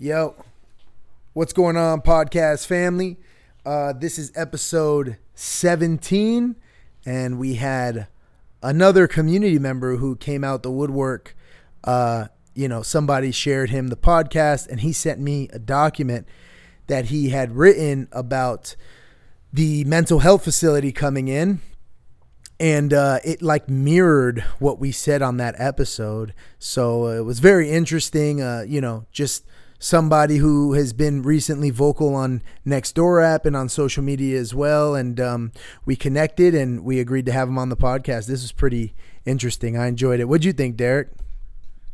[0.00, 0.36] Yo,
[1.32, 3.16] what's going on, podcast family?
[3.66, 6.54] Uh, this is episode 17,
[7.04, 8.06] and we had
[8.62, 11.34] another community member who came out the woodwork.
[11.82, 16.28] Uh, you know, somebody shared him the podcast, and he sent me a document
[16.86, 18.76] that he had written about
[19.52, 21.60] the mental health facility coming in
[22.60, 26.34] and uh, it like mirrored what we said on that episode.
[26.60, 28.40] So uh, it was very interesting.
[28.40, 29.44] Uh, you know, just
[29.78, 34.94] somebody who has been recently vocal on Nextdoor app and on social media as well.
[34.94, 35.52] And um,
[35.84, 38.26] we connected and we agreed to have him on the podcast.
[38.26, 38.94] This was pretty
[39.24, 39.76] interesting.
[39.76, 40.24] I enjoyed it.
[40.24, 41.08] What'd you think, Derek?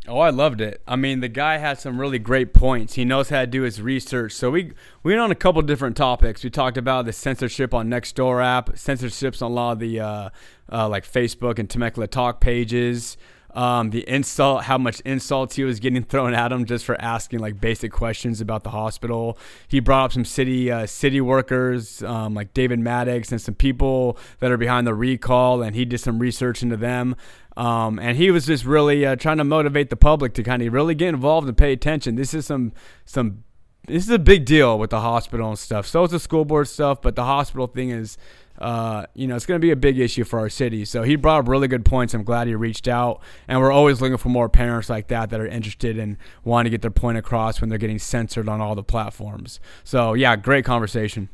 [0.07, 0.83] Oh, I loved it.
[0.87, 2.93] I mean, the guy had some really great points.
[2.93, 4.33] He knows how to do his research.
[4.33, 4.73] So we
[5.03, 6.45] we went on a couple different topics.
[6.45, 10.29] We talked about the censorship on Nextdoor app, censorships on a lot of the uh,
[10.71, 13.17] uh, like Facebook and Temecula Talk pages.
[13.55, 17.39] Um, the insult, how much insults he was getting thrown at him just for asking
[17.39, 19.39] like basic questions about the hospital.
[19.69, 24.19] He brought up some city uh, city workers um, like David Maddox and some people
[24.41, 27.17] that are behind the recall, and he did some research into them.
[27.57, 30.73] Um, and he was just really uh, trying to motivate the public to kind of
[30.73, 32.17] really get involved and pay attention.
[32.17, 32.73] This is some
[33.05, 33.45] some
[33.87, 35.87] this is a big deal with the hospital and stuff.
[35.87, 38.17] So is the school board stuff, but the hospital thing is
[38.59, 40.85] uh, you know, it's going to be a big issue for our city.
[40.85, 42.15] So he brought up really good points.
[42.15, 43.21] I'm glad he reached out.
[43.49, 46.71] And we're always looking for more parents like that that are interested in wanting to
[46.71, 49.61] get their point across when they're getting censored on all the platforms.
[49.83, 51.29] So, yeah, great conversation.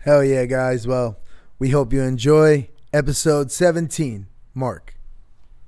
[0.00, 0.86] Hell yeah, guys.
[0.86, 1.18] Well,
[1.58, 4.26] we hope you enjoy episode 17.
[4.54, 4.94] Mark.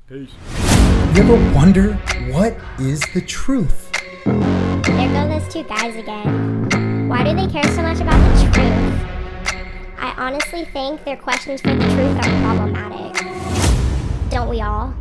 [0.09, 0.31] Peace.
[1.15, 1.95] You ever wonder
[2.33, 3.93] what is the truth?
[4.25, 7.09] There go those two guys again.
[7.09, 9.24] Why do they care so much about the truth?
[10.05, 13.15] I honestly think their questions for the truth are problematic.
[14.31, 14.93] Don't we all?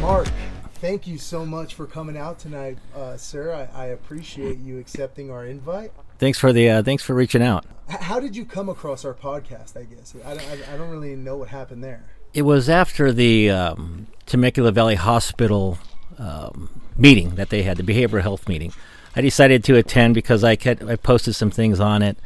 [0.00, 0.28] Mark,
[0.74, 3.52] thank you so much for coming out tonight, uh, sir.
[3.52, 5.90] I, I appreciate you accepting our invite.
[6.18, 7.64] Thanks for the uh, thanks for reaching out.
[7.88, 9.76] How did you come across our podcast?
[9.76, 12.04] I guess I, I, I don't really know what happened there.
[12.34, 15.78] It was after the um, Temecula Valley Hospital
[16.18, 18.72] um, meeting that they had, the behavioral health meeting.
[19.16, 22.18] I decided to attend because I kept, I posted some things on it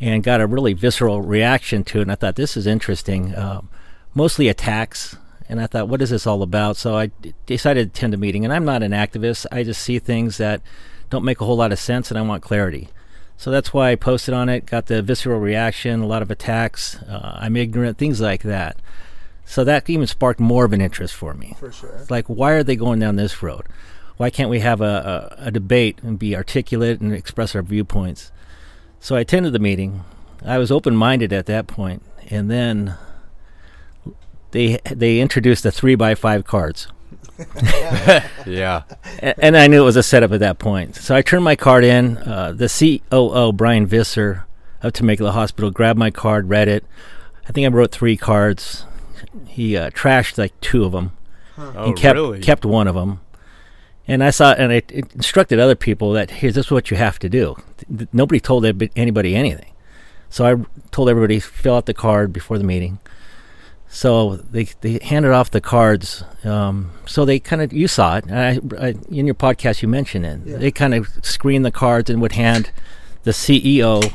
[0.00, 2.02] and got a really visceral reaction to it.
[2.02, 3.68] And I thought this is interesting, um,
[4.14, 5.16] mostly attacks.
[5.48, 6.76] And I thought, what is this all about?
[6.76, 8.44] So I d- decided to attend a meeting.
[8.44, 9.46] And I'm not an activist.
[9.50, 10.60] I just see things that
[11.10, 12.88] don't make a whole lot of sense, and I want clarity.
[13.36, 14.66] So that's why I posted on it.
[14.66, 16.96] Got the visceral reaction, a lot of attacks.
[17.02, 18.76] Uh, I'm ignorant, things like that.
[19.44, 21.54] So that even sparked more of an interest for me.
[21.58, 21.96] For sure.
[22.00, 23.66] It's like, why are they going down this road?
[24.16, 28.32] Why can't we have a, a, a debate and be articulate and express our viewpoints?
[28.98, 30.04] So I attended the meeting.
[30.44, 32.96] I was open minded at that point, and then
[34.50, 36.88] they they introduced the three by five cards,
[38.46, 38.84] Yeah.
[39.20, 40.96] And I knew it was a setup at that point.
[40.96, 42.16] So I turned my card in.
[42.18, 44.46] Uh, the COO Brian Visser
[44.82, 46.84] of Temecula Hospital grabbed my card, read it.
[47.48, 48.84] I think I wrote three cards.
[49.46, 51.12] He uh, trashed like two of them.
[51.58, 52.40] Oh, and kept really?
[52.40, 53.20] kept one of them.
[54.08, 56.96] And I saw, and it, it instructed other people that here's this is what you
[56.96, 57.56] have to do.
[57.88, 58.64] Th- nobody told
[58.94, 59.72] anybody anything,
[60.30, 62.98] so I told everybody fill out the card before the meeting.
[63.88, 66.24] So they they handed off the cards.
[66.44, 69.82] Um, so they kind of you saw it I, I, in your podcast.
[69.82, 70.40] You mentioned it.
[70.44, 70.56] Yeah.
[70.58, 72.70] They kind of screened the cards and would hand
[73.22, 74.12] the CEO,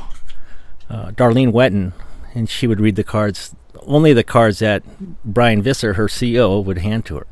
[0.88, 1.92] uh, Darlene Wetton,
[2.34, 3.54] and she would read the cards.
[3.84, 4.84] Only the cards that
[5.24, 7.26] Brian Visser, her CEO, would hand to her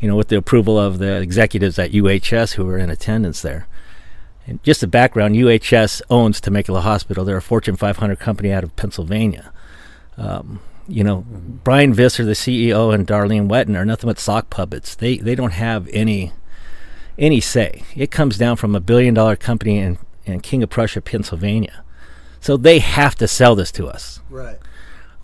[0.00, 3.68] you know, with the approval of the executives at UHS who were in attendance there.
[4.46, 7.24] And just the background, UHS owns Temecula Hospital.
[7.24, 9.52] They're a Fortune 500 company out of Pennsylvania.
[10.16, 10.60] Um,
[10.90, 14.94] you know, Brian Visser, the CEO, and Darlene Wetton are nothing but sock puppets.
[14.94, 16.32] They they don't have any
[17.18, 17.84] any say.
[17.94, 21.84] It comes down from a billion dollar company in, in King of Prussia, Pennsylvania.
[22.40, 24.20] So they have to sell this to us.
[24.30, 24.58] Right.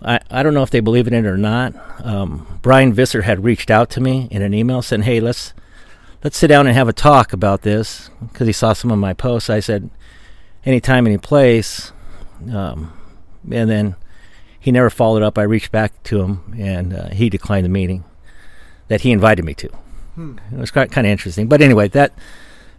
[0.01, 1.73] I, I don't know if they believe in it or not.
[2.05, 5.53] Um, Brian Visser had reached out to me in an email saying, "Hey, let's
[6.23, 9.13] let's sit down and have a talk about this," because he saw some of my
[9.13, 9.49] posts.
[9.49, 9.89] I said,
[10.65, 11.91] "Anytime, any place,"
[12.53, 12.93] um,
[13.51, 13.95] and then
[14.67, 15.37] he never followed up.
[15.37, 18.03] I reached back to him, and uh, he declined the meeting
[18.89, 19.69] that he invited me to.
[20.51, 21.47] It was kind of interesting.
[21.47, 22.11] But anyway, that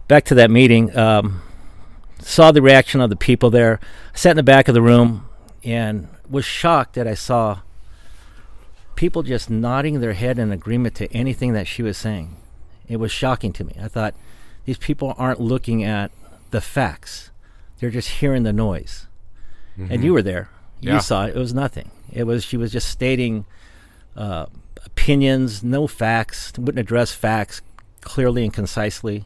[0.07, 0.95] back to that meeting.
[0.95, 1.41] Um,
[2.19, 3.79] saw the reaction of the people there.
[4.13, 5.27] sat in the back of the room
[5.63, 7.61] and was shocked that I saw
[8.95, 12.37] people just nodding their head in agreement to anything that she was saying.
[12.87, 13.73] It was shocking to me.
[13.81, 14.13] I thought
[14.65, 16.11] these people aren't looking at
[16.51, 17.31] the facts.
[17.79, 19.07] They're just hearing the noise.
[19.89, 20.49] And you were there.
[20.81, 20.95] Yeah.
[20.95, 21.35] You saw it.
[21.35, 21.91] It was nothing.
[22.11, 23.45] It was she was just stating
[24.15, 24.47] uh,
[24.85, 27.61] opinions, no facts, wouldn't address facts
[28.01, 29.25] clearly and concisely.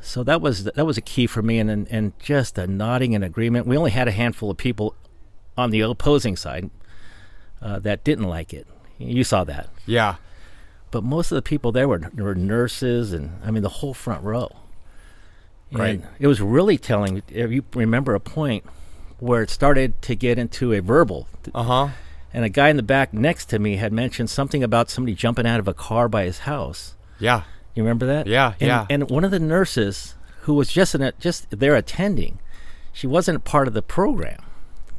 [0.00, 3.12] So that was that was a key for me, and and, and just a nodding
[3.12, 3.66] in agreement.
[3.66, 4.94] We only had a handful of people
[5.56, 6.70] on the opposing side
[7.62, 8.66] uh, that didn't like it.
[8.98, 10.16] You saw that, Yeah.
[10.90, 14.22] but most of the people there were were nurses, and I mean the whole front
[14.22, 14.54] row.
[15.70, 16.02] And Right.
[16.20, 17.22] It was really telling.
[17.28, 18.64] If you remember a point
[19.24, 21.88] where it started to get into a verbal, Uh huh.
[22.32, 25.46] and a guy in the back next to me had mentioned something about somebody jumping
[25.46, 26.94] out of a car by his house.
[27.18, 27.42] Yeah.
[27.74, 28.26] You remember that?
[28.26, 28.86] Yeah, and, yeah.
[28.90, 32.38] And one of the nurses who was just in a, just there attending,
[32.92, 34.38] she wasn't part of the program.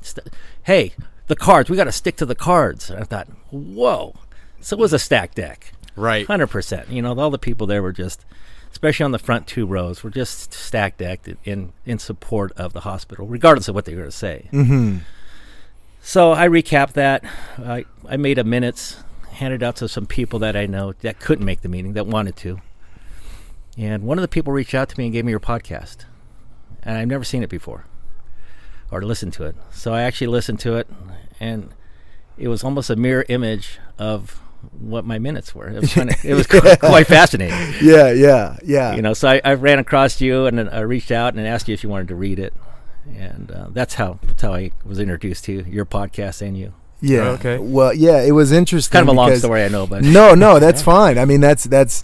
[0.01, 0.27] St-
[0.63, 0.93] hey,
[1.27, 1.69] the cards.
[1.69, 2.89] We got to stick to the cards.
[2.89, 4.15] And I thought, whoa.
[4.59, 6.25] So it was a stack deck, Right.
[6.27, 6.89] hundred percent.
[6.89, 8.25] You know, all the people there were just,
[8.75, 12.81] especially on the front two rows, were just stack decked in in support of the
[12.81, 14.49] hospital, regardless of what they were going to say.
[14.51, 14.97] Mm-hmm.
[16.01, 17.23] So I recapped that.
[17.57, 18.97] I, I made a minutes,
[19.31, 22.35] handed out to some people that I know that couldn't make the meeting that wanted
[22.37, 22.59] to.
[23.77, 26.03] And one of the people reached out to me and gave me your podcast.
[26.83, 27.85] And I've never seen it before
[28.91, 29.55] or listened to it.
[29.71, 30.87] So I actually listened to it
[31.39, 31.69] and
[32.37, 34.41] it was almost a mirror image of
[34.71, 35.69] what my minutes were.
[35.69, 37.57] It was, kinda, it was quite, quite fascinating.
[37.81, 38.95] Yeah, yeah, yeah.
[38.95, 41.67] You know, so I, I ran across you and then I reached out and asked
[41.67, 42.53] you if you wanted to read it.
[43.17, 46.73] And uh, that's how that's how I was introduced to your podcast and you.
[47.01, 47.29] yeah.
[47.29, 47.59] Okay.
[47.59, 48.91] Well, yeah, it was interesting.
[48.97, 51.19] Kind of a long story, I know, but no, no, that's fine.
[51.19, 52.01] I mean, that's that's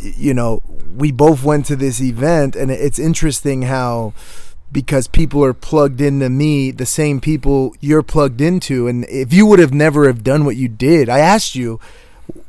[0.00, 0.62] you know,
[0.96, 4.12] we both went to this event, and it's interesting how
[4.70, 9.46] because people are plugged into me, the same people you're plugged into, and if you
[9.46, 11.80] would have never have done what you did, I asked you,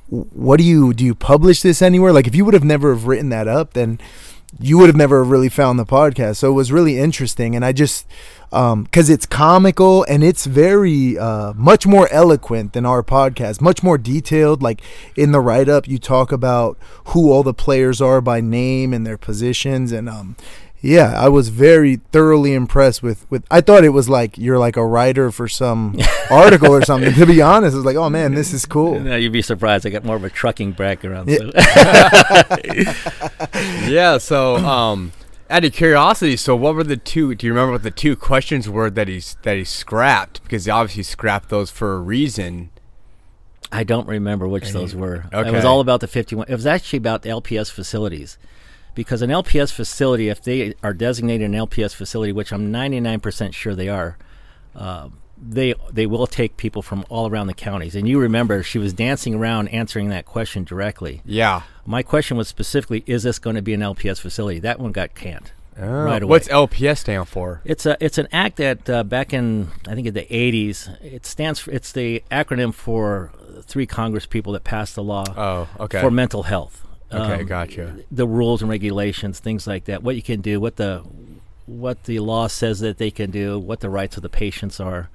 [0.10, 1.06] what do you do?
[1.06, 2.12] You publish this anywhere?
[2.12, 4.00] Like, if you would have never have written that up, then
[4.60, 6.38] you would have never really found the podcast.
[6.38, 8.08] So it was really interesting, and I just
[8.50, 13.98] because it's comical and it's very uh, much more eloquent than our podcast, much more
[13.98, 14.64] detailed.
[14.64, 14.82] Like
[15.16, 19.06] in the write up, you talk about who all the players are by name and
[19.06, 20.36] their positions, and um,
[20.82, 23.44] yeah, I was very thoroughly impressed with with.
[23.52, 26.00] I thought it was like you're like a writer for some
[26.30, 27.14] article or something.
[27.14, 29.00] To be honest, I was like, oh man, this is cool.
[29.00, 29.86] No, you'd be surprised.
[29.86, 31.30] I got more of a trucking background.
[31.30, 31.38] Yeah.
[31.38, 33.30] So.
[33.90, 34.18] yeah.
[34.20, 35.12] So, um,
[35.50, 37.36] out of curiosity, so what were the two?
[37.36, 40.42] Do you remember what the two questions were that he's that he scrapped?
[40.44, 42.70] Because he obviously scrapped those for a reason.
[43.72, 45.26] I don't remember which those were.
[45.32, 45.48] Okay.
[45.48, 46.48] It was all about the 51.
[46.50, 48.40] It was actually about the LPS facilities.
[48.96, 53.76] Because an LPS facility, if they are designated an LPS facility, which I'm 99% sure
[53.76, 54.18] they are,
[54.76, 55.10] uh,
[55.42, 57.96] they they will take people from all around the counties.
[57.96, 61.22] And you remember she was dancing around answering that question directly.
[61.26, 61.62] Yeah.
[61.86, 64.60] My question was specifically, is this going to be an LPS facility?
[64.60, 66.28] That one got canned right away.
[66.28, 67.62] Oh, What's LPS stand for?
[67.64, 71.02] It's a it's an act that uh, back in I think in the 80s.
[71.02, 73.32] It stands for it's the acronym for
[73.64, 76.02] three Congress people that passed the law Oh, okay.
[76.02, 76.86] for mental health.
[77.12, 77.96] Okay, Um, gotcha.
[78.12, 80.04] The rules and regulations, things like that.
[80.04, 81.04] What you can do, what the
[81.66, 85.10] what the law says that they can do, what the rights of the patients are.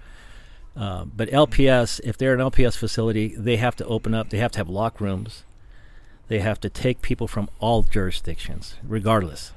[0.77, 4.31] Uh, but LPS, if they're an LPS facility, they have to open up.
[4.31, 5.43] They have to have lock rooms.
[6.29, 9.53] They have to take people from all jurisdictions, regardless.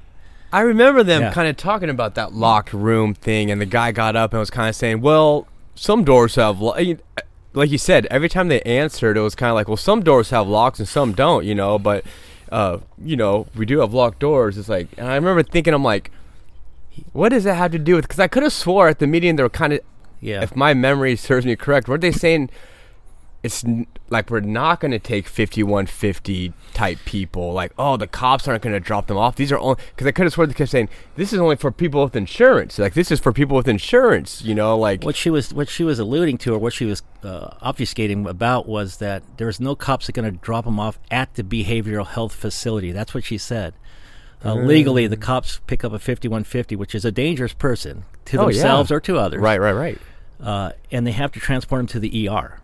[0.52, 1.32] I remember them Yeah.
[1.32, 4.50] kind of talking about that locked room thing, and the guy got up and was
[4.50, 6.74] kind of saying, "Well, some doors have lo-.
[7.58, 10.30] Like you said." Every time they answered, it was kind of like, "Well, some doors
[10.30, 11.78] have locks and some don't," you know.
[11.78, 12.04] But
[12.50, 14.56] uh, you know, we do have locked doors.
[14.56, 16.10] It's like, and I remember thinking, I'm like,
[17.12, 18.04] what does that have to do with?
[18.08, 19.80] Because I could have swore at the meeting they were kind of,
[20.20, 20.42] Yeah.
[20.42, 22.48] if my memory serves me correct, weren't they saying?
[23.48, 23.64] It's
[24.10, 27.54] like we're not going to take 5150 type people.
[27.54, 29.36] Like, oh, the cops aren't going to drop them off.
[29.36, 31.72] These are only because I could have sworn they kept saying this is only for
[31.72, 32.78] people with insurance.
[32.78, 34.42] Like, this is for people with insurance.
[34.42, 37.02] You know, like what she was what she was alluding to or what she was
[37.24, 40.98] uh, obfuscating about was that there's no cops that are going to drop them off
[41.10, 43.74] at the behavioral health facility that's what she said
[44.44, 48.42] uh, legally the cops pick up a 5150 which is a dangerous person to Oh,
[48.42, 48.52] yeah.
[48.52, 49.98] themselves or to others right, right, right.
[50.40, 52.60] uh, and they have to transport them to the er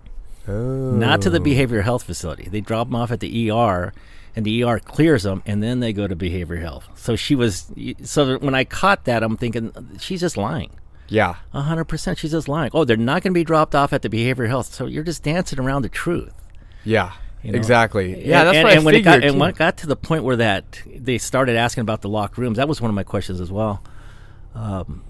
[0.47, 3.93] not to the behavioral health facility they drop them off at the er
[4.37, 6.89] and the ER clears them, and then they go to behavioral health.
[6.97, 7.71] So she was.
[8.03, 10.71] So when I caught that, I'm thinking she's just lying.
[11.07, 12.19] Yeah, A hundred percent.
[12.19, 12.71] She's just lying.
[12.73, 14.73] Oh, they're not going to be dropped off at the behavioral health.
[14.73, 16.33] So you're just dancing around the truth.
[16.83, 17.59] yeah, You know?
[17.59, 18.27] exactly.
[18.27, 19.97] Yeah, that's and, what and I when it got, and when it got to the
[19.97, 23.05] point where that they started asking about the locked rooms, that was one of my
[23.05, 23.85] questions as well.
[24.55, 25.05] Um,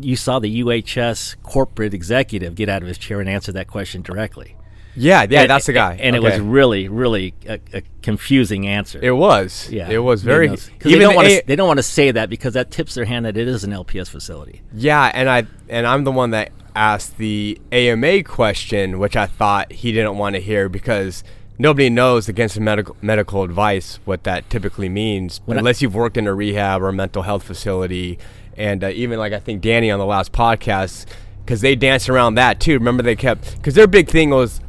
[0.00, 4.02] you saw the UHS corporate executive get out of his chair and answer that question
[4.02, 4.55] directly.
[4.96, 5.98] Yeah, yeah, And- that's the guy.
[6.00, 8.98] And it was really, really a, a confusing answer.
[9.02, 9.68] It was.
[9.70, 10.48] yeah, It was very.
[10.48, 11.42] because they don't want to.
[11.46, 13.70] They don't want to say that because that tips their hand that it is an
[13.72, 14.62] LPS facility.
[14.72, 19.72] Yeah, and I and I'm the one that asked the AMA question, which I thought
[19.72, 21.24] he didn't want to hear because
[21.58, 26.16] nobody knows against medical medical advice what that typically means When I- unless you've worked
[26.16, 28.18] in a rehab or a mental health facility,
[28.56, 31.06] and uh, even like I think Danny on the last podcast
[31.44, 32.74] because they danced around that too.
[32.74, 34.60] Remember they kept because their big thing was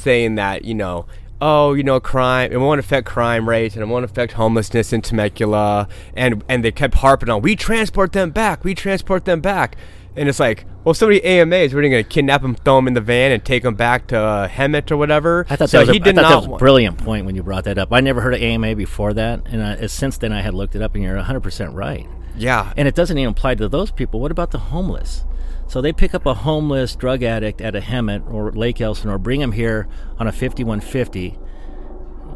[0.00, 1.06] saying that you know.
[1.42, 2.52] Oh, you know, crime.
[2.52, 5.88] It won't affect crime rates, and it won't affect homelessness in Temecula.
[6.12, 9.76] And and they kept harping on, we transport them back, we transport them back.
[10.16, 13.00] And it's like, well, somebody AMAs, we're going to kidnap them, throw them in the
[13.00, 15.46] van, and take them back to uh, Hemet or whatever.
[15.48, 17.26] I thought so that was, he a, I did thought that was a brilliant point
[17.26, 17.92] when you brought that up.
[17.92, 20.82] I never heard of AMA before that, and uh, since then I had looked it
[20.82, 22.06] up, and you're 100 percent right.
[22.36, 24.20] Yeah, And it doesn't even apply to those people.
[24.20, 25.24] What about the homeless?
[25.70, 29.40] So they pick up a homeless drug addict at a Hemet or Lake Elsinore, bring
[29.40, 29.86] him here
[30.18, 31.38] on a 5150.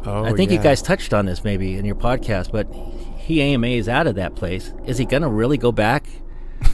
[0.05, 2.73] oh, I think you guys touched on this maybe in your podcast, but
[3.17, 4.73] he AMAs out of that place.
[4.85, 6.07] Is he going to really go back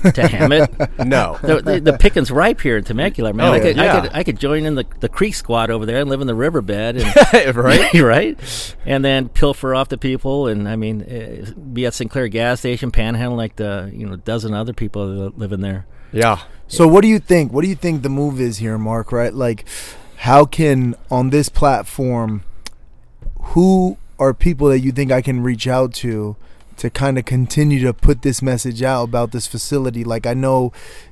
[0.03, 0.89] to Hemet?
[1.07, 1.39] No.
[1.41, 3.47] the, the, the picking's ripe here in Temecula, man.
[3.47, 4.01] Oh, I, could, I, yeah.
[4.01, 6.35] could, I could join in the, the creek squad over there and live in the
[6.35, 6.97] riverbed.
[6.97, 7.91] And, right?
[7.99, 8.75] right?
[8.85, 12.91] And then pilfer off the people, and I mean, uh, be at Sinclair gas station,
[12.91, 15.87] panhandle like the you know dozen other people that live in there.
[16.11, 16.41] Yeah.
[16.67, 17.51] So what do you think?
[17.51, 19.11] What do you think the move is here, Mark?
[19.11, 19.33] Right?
[19.33, 19.65] Like,
[20.17, 22.43] how can on this platform,
[23.41, 26.35] who are people that you think I can reach out to
[26.77, 30.03] to kind of continue to put this message out about this facility?
[30.03, 30.71] Like, I know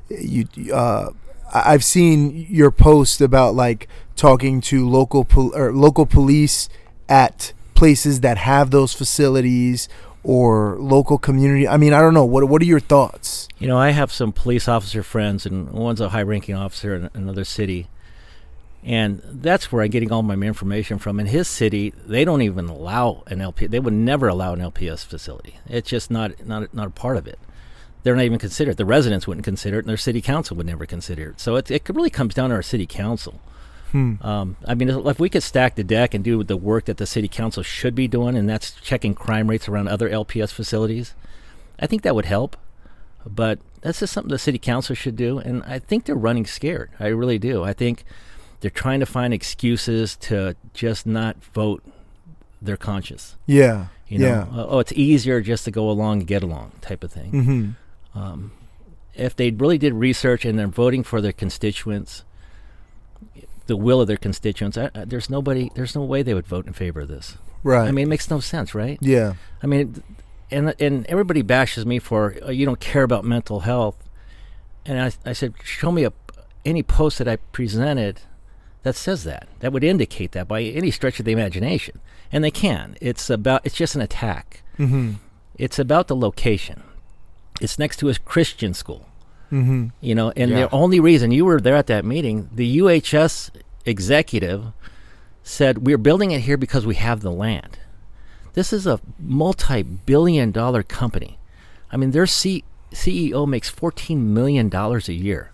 [0.09, 0.47] you.
[0.73, 1.11] Uh,
[1.51, 6.69] I've seen your post about like talking to local pol- or local police
[7.07, 9.89] at places that have those facilities
[10.29, 11.67] or local community.
[11.67, 12.23] I mean, I don't know.
[12.23, 13.49] What What are your thoughts?
[13.57, 17.43] You know, I have some police officer friends, and one's a high-ranking officer in another
[17.43, 17.87] city,
[18.83, 21.19] and that's where I'm getting all my information from.
[21.19, 23.65] In his city, they don't even allow an LP.
[23.65, 25.57] They would never allow an LPS facility.
[25.65, 27.39] It's just not not not a part of it.
[28.03, 28.77] They're not even considered.
[28.77, 31.39] The residents wouldn't consider it, and their city council would never consider it.
[31.39, 33.41] So it it really comes down to our city council.
[33.93, 37.05] Um, I mean, if we could stack the deck and do the work that the
[37.05, 41.13] city council should be doing, and that's checking crime rates around other LPS facilities,
[41.79, 42.57] I think that would help.
[43.25, 46.89] But that's just something the city council should do, and I think they're running scared.
[46.99, 47.63] I really do.
[47.63, 48.03] I think
[48.61, 51.83] they're trying to find excuses to just not vote
[52.61, 53.37] their conscience.
[53.45, 53.87] Yeah.
[54.07, 54.47] You know, yeah.
[54.51, 57.75] Oh, it's easier just to go along and get along, type of thing.
[58.15, 58.47] Mm-hmm.
[59.15, 62.23] If they really did research and they're voting for their constituents,
[63.69, 66.67] the will of their constituents, I, I, there's nobody, there's no way they would vote
[66.67, 67.37] in favor of this.
[67.63, 67.87] Right.
[67.87, 68.97] I mean, it makes no sense, right?
[69.01, 69.35] yeah.
[69.63, 70.03] I mean,
[70.51, 73.97] and and everybody bashes me for uh, you don't care about mental health,
[74.85, 76.13] and I I said show me a
[76.65, 78.21] any post that I presented
[78.83, 81.99] that says that that would indicate that by any stretch of the imagination,
[82.31, 82.95] and they can.
[82.99, 84.63] It's about it's just an attack.
[84.79, 85.13] Mm-hmm.
[85.57, 86.83] It's about the location.
[87.61, 89.08] It's next to a Christian school.
[89.51, 89.87] Mm-hmm.
[90.01, 90.61] You know, and Yeah.
[90.61, 93.49] the only reason you were there at that meeting, the UHS
[93.85, 94.65] executive
[95.43, 97.79] said, We're building it here because we have the land.
[98.53, 101.39] This is a multi billion dollar company.
[101.91, 105.51] I mean, their C- CEO makes $14 million a year.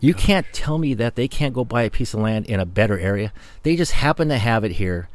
[0.00, 2.66] you can't tell me that they can't go buy a piece of land in a
[2.66, 3.32] better area.
[3.62, 5.08] They just happen to have it here.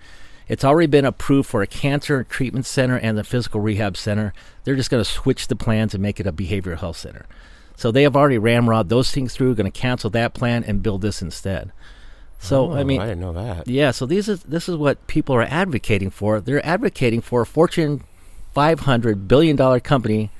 [0.47, 4.33] It's already been approved for a cancer treatment center and the physical rehab center.
[4.63, 7.25] They're just going to switch the plans and make it a behavioral health center.
[7.83, 11.01] So they have already ramrod those things through, going to cancel that plan and build
[11.01, 11.73] this instead.
[12.39, 13.67] So I Oh, mean, I didn't know that.
[13.67, 16.39] yeah, so these is this is what people are advocating for.
[16.39, 18.05] They're advocating for a Fortune
[18.53, 20.31] 500 billion dollar company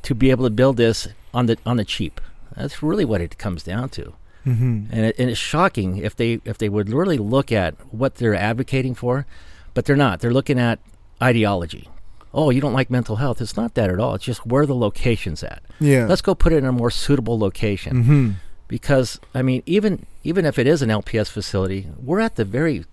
[0.00, 2.22] to be able to build this on the on the cheap.
[2.56, 4.14] That's really what it comes down to.
[4.46, 4.86] Mm-hmm.
[4.92, 8.34] And, it, and it's shocking if they if they would really look at what they're
[8.34, 9.26] advocating for,
[9.74, 10.20] but they're not.
[10.20, 10.78] They're looking at
[11.20, 11.90] ideology.
[12.34, 13.40] Oh, you don't like mental health?
[13.42, 14.14] It's not that at all.
[14.14, 15.62] It's just where the location's at.
[15.80, 16.06] Yeah.
[16.06, 18.30] Let's go put it in a more suitable location Mm-hmm.
[18.68, 22.84] because I mean, even even if it is an LPS facility, we're at the very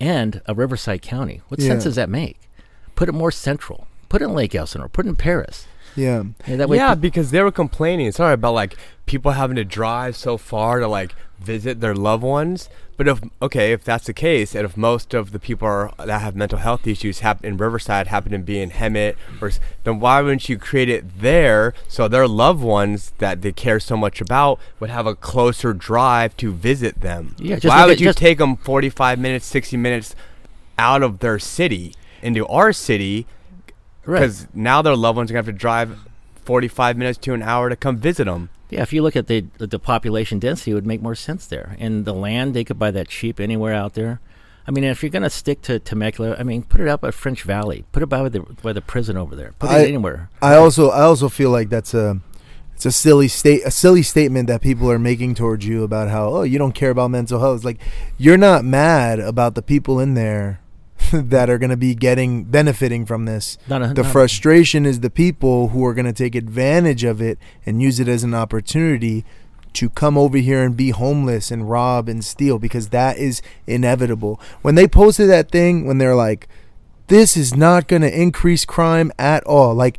[0.00, 1.40] end of Riverside County.
[1.48, 2.38] What sense does that make?
[2.96, 3.86] Put it more central.
[4.08, 4.88] Put it in Lake Elsinore.
[4.88, 5.64] Put it in Perris.
[5.96, 6.24] Yeah.
[6.46, 8.10] Yeah, that way yeah, peop- because they were complaining.
[8.12, 12.68] Sorry about like people having to drive so far to like visit their loved ones.
[12.96, 16.20] But if okay, if that's the case, and if most of the people are, that
[16.20, 19.50] have mental health issues happen in Riverside happen to be in Hemet, or
[19.82, 23.96] then why wouldn't you create it there so their loved ones that they care so
[23.96, 27.34] much about would have a closer drive to visit them?
[27.38, 30.14] Yeah, just why would at- you just- take them forty-five minutes, sixty minutes
[30.78, 33.26] out of their city into our city
[34.06, 34.20] right.
[34.20, 35.98] because now their loved ones are gonna have to drive
[36.44, 38.50] 45 minutes to an hour to come visit them.
[38.70, 41.76] Yeah, if you look at the the population density, it would make more sense there.
[41.78, 44.20] And the land, they could buy that cheap anywhere out there.
[44.66, 47.10] I mean, if you're going to stick to Temecula, I mean, put it out by
[47.10, 47.84] French Valley.
[47.92, 49.52] Put it by the by the prison over there.
[49.58, 50.30] Put I- it anywhere.
[50.40, 52.20] I also I also feel like that's a
[52.74, 56.28] it's a silly state a silly statement that people are making towards you about how
[56.28, 57.56] oh you don't care about mental health.
[57.56, 57.80] It's like
[58.18, 60.60] you're not mad about the people in there
[61.12, 63.58] that are going to be getting benefiting from this.
[63.94, 68.00] The frustration is the people who are going to take advantage of it and use
[68.00, 69.24] it as an opportunity
[69.74, 74.40] to come over here and be homeless and rob and steal because that is inevitable.
[74.62, 76.48] When they posted that thing, when they're like,
[77.08, 79.74] this is not going to increase crime at all.
[79.74, 79.98] Like,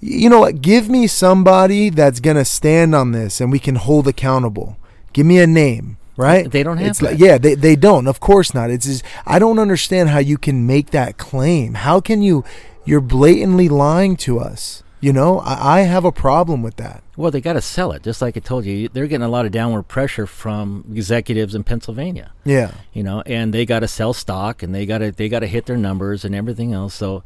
[0.00, 0.60] you know what?
[0.60, 4.76] Give me somebody that's going to stand on this and we can hold accountable.
[5.12, 6.50] Give me a name, right?
[6.50, 7.24] They don't have it's like, that.
[7.24, 8.06] yeah, they, they don't.
[8.06, 8.70] Of course not.
[8.70, 11.74] It's just, I don't understand how you can make that claim.
[11.74, 12.44] How can you,
[12.84, 14.82] you're blatantly lying to us.
[15.00, 17.02] You know, I, I have a problem with that.
[17.16, 18.02] Well, they got to sell it.
[18.02, 21.64] Just like I told you, they're getting a lot of downward pressure from executives in
[21.64, 22.32] Pennsylvania.
[22.44, 22.72] Yeah.
[22.92, 25.46] You know, and they got to sell stock, and they got to they got to
[25.46, 26.94] hit their numbers and everything else.
[26.94, 27.24] So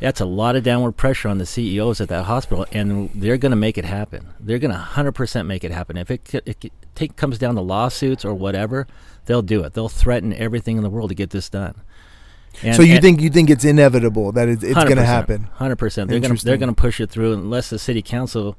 [0.00, 3.50] that's a lot of downward pressure on the CEOs at that hospital, and they're going
[3.50, 4.28] to make it happen.
[4.38, 5.96] They're going to 100% make it happen.
[5.96, 8.86] If it, it take, comes down to lawsuits or whatever,
[9.26, 9.74] they'll do it.
[9.74, 11.74] They'll threaten everything in the world to get this done.
[12.62, 15.48] And- so you and- think you think it's inevitable that it's, it's going to happen?
[15.58, 16.08] 100%.
[16.08, 18.56] They're going to they're going to push it through unless the city council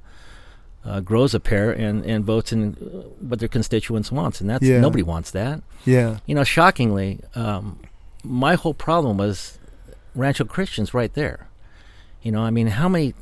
[0.86, 2.86] uh, grows a pair and, and votes in uh,
[3.20, 4.80] what their constituents wants, and that's Yeah.
[4.80, 5.62] nobody wants that.
[5.86, 6.20] Yeah.
[6.26, 7.80] You know, shockingly, um,
[8.24, 9.60] my whole problem was
[10.16, 11.50] Rancho Christians right there.
[12.22, 13.14] You know, I mean, how many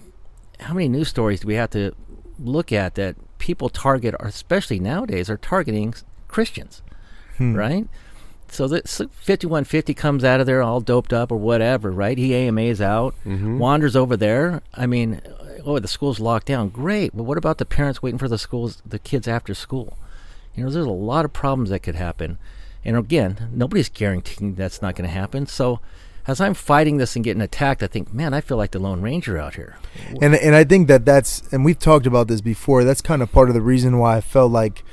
[0.59, 1.93] how many news stories do we have to
[2.39, 5.93] look at that people target, especially nowadays, are targeting
[6.27, 6.81] Christians,
[7.37, 7.55] Hmm.
[7.55, 7.87] right?
[8.49, 12.17] So that 5150 comes out of there all doped up or whatever, right?
[12.17, 14.61] He AMA's out, wanders over there.
[14.73, 15.21] I mean,
[15.65, 16.69] oh, the school's locked down.
[16.69, 19.97] Great, but what about the parents waiting for the schools, the kids after school?
[20.55, 22.37] You know, there's a lot of problems that could happen.
[22.85, 25.45] And again, nobody's guaranteeing that's not going to happen.
[25.45, 25.81] So
[26.27, 29.01] as I'm fighting this and getting attacked, I think, man, I feel like the Lone
[29.01, 29.77] Ranger out here.
[30.21, 32.83] And and I think that that's and we've talked about this before.
[32.83, 34.83] That's kind of part of the reason why I felt like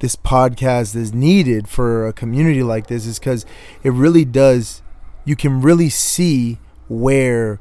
[0.00, 3.46] this podcast is needed for a community like this is because
[3.82, 4.82] it really does.
[5.24, 7.58] You can really see where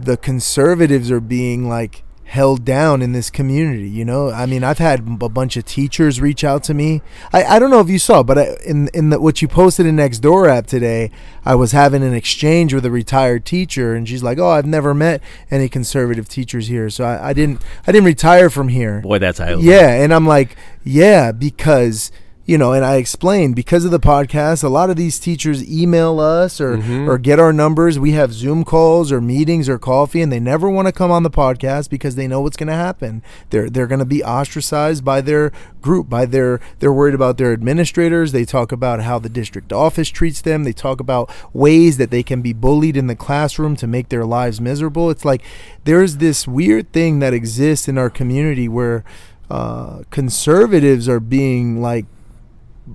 [0.00, 4.30] the conservatives are being like held down in this community you know?
[4.30, 7.02] I mean i've had a bunch of teachers reach out to me.
[7.32, 9.86] I, I don't know if you saw but I, in in the, what you posted
[9.86, 11.10] in Nextdoor app today
[11.44, 14.94] i was having an exchange with a retired teacher and she's like oh i've never
[14.94, 19.00] met any conservative teachers here so i, I didn't i didn't retire from here.
[19.00, 22.10] Boy, that's eye yeah, and I'm like, yeah, because
[22.50, 26.18] you know, and I explained because of the podcast, a lot of these teachers email
[26.18, 27.96] us or or get our numbers.
[27.96, 31.22] We have Zoom calls or meetings or coffee, and they never want to come on
[31.22, 33.22] the podcast because they know what's going to happen.
[33.50, 37.52] They're they're going to be ostracized by their group, by their they're worried about their
[37.52, 38.32] administrators.
[38.32, 40.64] They talk about how the district office treats them.
[40.64, 44.26] They talk about ways that they can be bullied in the classroom to make their
[44.26, 45.08] lives miserable.
[45.08, 45.42] It's like
[45.84, 49.04] there's this weird thing that exists in our community where
[49.48, 52.06] uh, conservatives are being like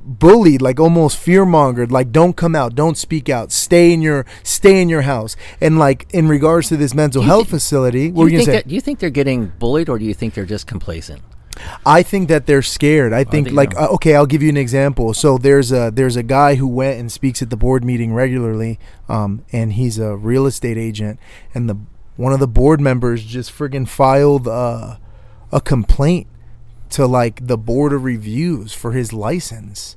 [0.03, 4.25] bullied like almost fear mongered like don't come out don't speak out stay in your
[4.43, 8.15] stay in your house and like in regards to this mental health thi- facility Do
[8.15, 10.13] what were you, you think that, do you think they're getting bullied or do you
[10.13, 11.21] think they're just complacent?
[11.85, 13.13] I think that they're scared.
[13.13, 15.13] I think think like uh, okay, I'll give you an example.
[15.13, 18.79] So there's a there's a guy who went and speaks at the board meeting regularly,
[19.07, 21.19] um, and he's a real estate agent,
[21.53, 21.77] and the
[22.17, 24.97] one of the board members just friggin' filed uh,
[25.51, 26.27] a complaint
[26.95, 29.95] to like the board of reviews for his license.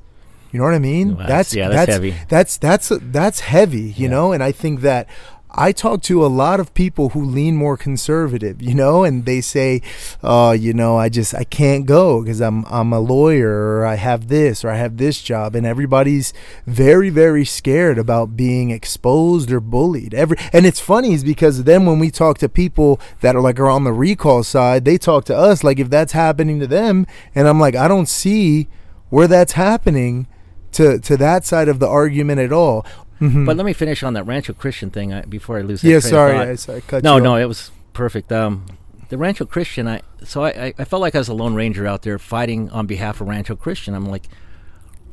[0.53, 1.11] You know what I mean?
[1.17, 2.15] Wow, that's- yeah, that's heavy.
[2.29, 4.33] That's that's that's heavy, you know.
[4.33, 5.07] And I think that
[5.51, 9.41] I talk to a lot of people who lean more conservative, you know, and they
[9.41, 9.81] say,
[10.23, 13.95] "Oh, you know, I just I can't go because I'm I'm a lawyer or I
[13.95, 16.35] have this or I have this job," and everybody's
[16.67, 20.13] very very scared about being exposed or bullied.
[20.13, 23.59] Every and it's funny is because then when we talk to people that are like
[23.59, 27.07] are on the recall side, they talk to us like if that's happening to them,
[27.35, 28.69] and I'm like, I don't see
[29.09, 30.27] where that's happening
[30.73, 32.85] to to that side of the argument at all.
[33.21, 33.47] Mhm.
[33.47, 35.83] But let me finish on that Rancho Christian thing I, before I lose.
[35.83, 36.37] That yeah, sorry.
[36.37, 37.41] I, sorry, I cut no, you no, off.
[37.41, 38.31] it was perfect.
[38.33, 38.67] Um,
[39.09, 41.87] the Rancho Christian, I so I, I, I felt like I was a lone ranger
[41.87, 43.95] out there fighting on behalf of Rancho Christian.
[43.95, 44.29] I'm like,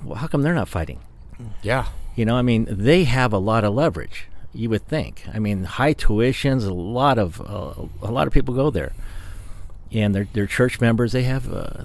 [0.03, 0.99] well, how come they're not fighting?
[1.63, 1.87] Yeah.
[2.15, 4.27] You know, I mean, they have a lot of leverage.
[4.53, 5.23] You would think.
[5.33, 8.93] I mean, high tuitions, a lot of uh, a lot of people go there,
[9.91, 11.11] and they're they're church members.
[11.11, 11.83] They have uh,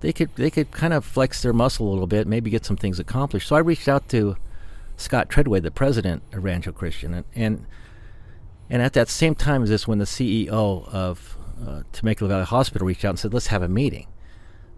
[0.00, 2.76] they could they could kind of flex their muscle a little bit, maybe get some
[2.76, 3.48] things accomplished.
[3.48, 4.36] So I reached out to
[4.96, 7.66] Scott Treadway, the president of Rancho Christian, and and,
[8.68, 12.86] and at that same time as this, when the CEO of uh, Temecula Valley Hospital
[12.86, 14.06] reached out and said, let's have a meeting.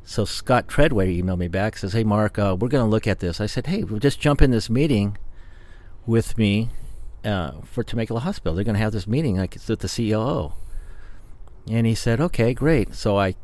[0.04, 3.18] So Scott Treadway emailed me back, says, hey, Mark, uh, we're going to look at
[3.18, 3.40] this.
[3.40, 5.18] I said, hey, we'll just jump in this meeting
[6.06, 6.70] with me
[7.24, 8.54] uh, for Temecula Hospital.
[8.54, 10.54] They're going to have this meeting like it's with the COO.
[11.70, 12.94] And he said, okay, great.
[12.94, 13.34] So I,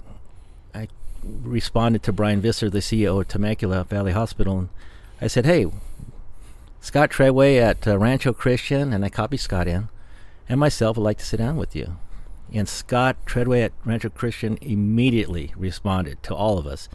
[0.74, 0.88] I
[1.22, 4.68] responded to Brian Visser, the CEO of Temecula Valley Hospital, and
[5.20, 5.66] I said, hey,
[6.84, 9.88] Scott Treadway at uh, Rancho Christian, and I copy Scott in,
[10.50, 11.96] and myself would like to sit down with you.
[12.52, 16.90] And Scott Treadway at Rancho Christian immediately responded to all of us.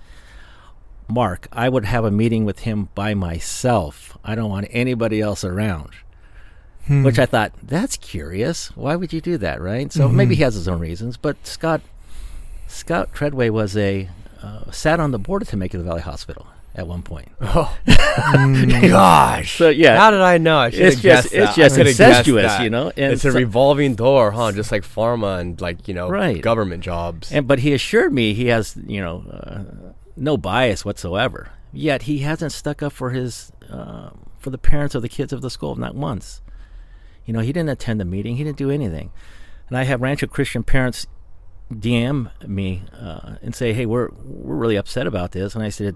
[1.07, 4.15] Mark, I would have a meeting with him by myself.
[4.23, 5.89] I don't want anybody else around.
[7.03, 8.67] Which I thought, that's curious.
[8.77, 9.91] Why would you do that, right?
[9.91, 11.17] So maybe he has his own reasons.
[11.17, 11.81] But Scott
[12.67, 14.07] Scott Treadway was a
[14.43, 17.29] uh, sat on the board of Temecula Valley Hospital at one point.
[17.41, 17.77] Oh,
[18.89, 19.57] gosh.
[19.57, 20.57] So yeah, How did I know?
[20.57, 21.55] I should It's have just- guessed it's that.
[21.55, 24.51] Just coulda incestuous, you know, and it's a revolving door, huh?
[24.51, 26.41] Just like pharma and like you know, Right.
[26.41, 27.31] government jobs.
[27.31, 31.51] And but he assured me he has you know uh, no bias whatsoever.
[31.71, 35.41] Yet he hasn't stuck up for his uh, for the parents of the kids of
[35.41, 36.41] the school not once.
[37.25, 38.35] You know he didn't attend the meeting.
[38.35, 39.11] He didn't do anything.
[39.69, 41.07] And I have Rancho Christian parents
[41.71, 45.95] DM me uh, and say, "Hey, we're we're really upset about this." And I said,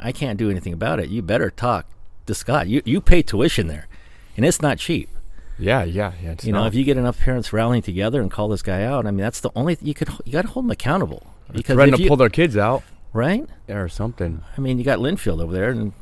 [0.00, 1.08] "I can't do anything about it.
[1.08, 1.86] You better talk
[2.26, 2.68] to Scott.
[2.68, 3.88] You you pay tuition there,
[4.36, 5.08] and it's not cheap."
[5.58, 6.32] yeah, yeah, yeah.
[6.32, 9.06] It's You know, if you get enough parents rallying together and call this guy out,
[9.06, 11.74] I mean, that's the only th- you could you got to hold him accountable because
[11.74, 13.46] threaten to you, pull their kids out right.
[13.68, 14.42] or something.
[14.56, 15.92] I mean, you got Linfield over there, and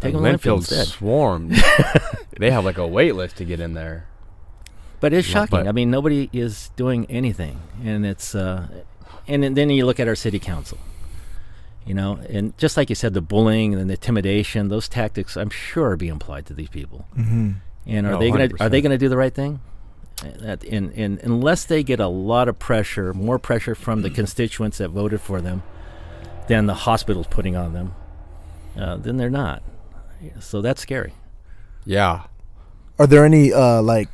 [0.00, 0.86] take them Linfield instead.
[0.88, 1.52] swarmed.
[2.38, 4.06] they have like a wait list to get in there.
[5.00, 5.60] But it's shocking.
[5.60, 8.66] but- I mean, nobody is doing anything, and it's uh,
[9.28, 10.78] and then you look at our city council.
[11.88, 15.48] You know, and just like you said, the bullying and the intimidation, those tactics, I'm
[15.50, 17.06] sure, are being applied to these people.
[17.16, 17.52] Mm-hmm.
[17.86, 19.60] And are Oh, they going to are they going to do the right thing?
[20.40, 24.78] That, and, and unless they get a lot of pressure, more pressure from the constituents
[24.78, 25.62] that voted for them
[26.48, 27.94] than the hospital's putting on them,
[28.76, 29.62] uh, then they're not.
[30.40, 31.14] So that's scary.
[31.86, 32.24] Yeah.
[32.98, 34.08] Are there any uh like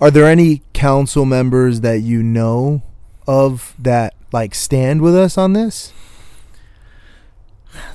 [0.00, 2.82] Are there any council members that you know
[3.26, 5.92] of that like stand with us on this?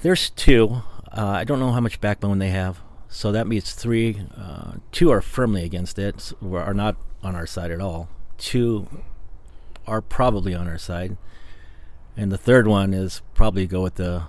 [0.02, 0.82] There's two.
[1.12, 2.80] Uh, I don't know how much backbone they have.
[3.10, 4.21] So that means three.
[4.38, 8.08] Uh, two are firmly against it, s- or are not on our side at all.
[8.38, 8.88] Two
[9.88, 11.17] are probably on our side,
[12.15, 14.23] and the third one is probably go with the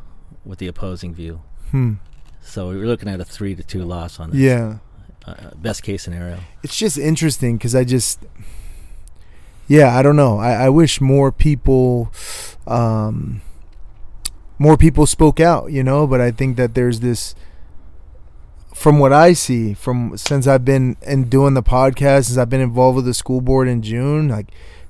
[0.45, 1.43] with the opposing view.
[1.71, 1.95] Hmm.
[2.41, 4.41] So we're looking at a three to two loss on this.
[4.41, 4.79] Yeah.
[5.27, 6.41] Uh, best case scenario.
[6.63, 8.21] It's just interesting because I just,
[9.71, 10.37] yeah, I don't know.
[10.39, 12.13] I, I wish more people,
[12.67, 13.41] um,
[14.59, 16.09] more people spoke out, you know.
[16.09, 17.37] But I think that there's this,
[18.75, 22.61] from what I see, from since I've been and doing the podcast, since I've been
[22.61, 24.49] involved with the school board in June, like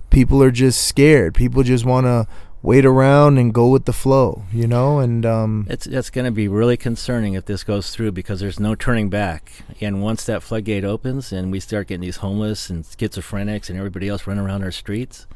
[0.08, 1.34] people are just scared.
[1.34, 2.26] People just want to
[2.62, 4.98] wait around and go with the flow, you know.
[4.98, 8.60] And um, It's it's going to be really concerning if this goes through because there's
[8.60, 9.50] no turning back.
[9.80, 14.08] And once that floodgate opens and we start getting these homeless and schizophrenics and everybody
[14.08, 15.26] else running around our streets,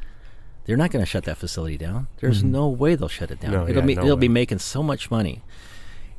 [0.65, 2.07] they're not going to shut that facility down.
[2.21, 2.51] There's Mhm.
[2.51, 3.51] no way they'll shut it down.
[3.51, 5.41] No, it'll yeah, be no they'll be making so much money.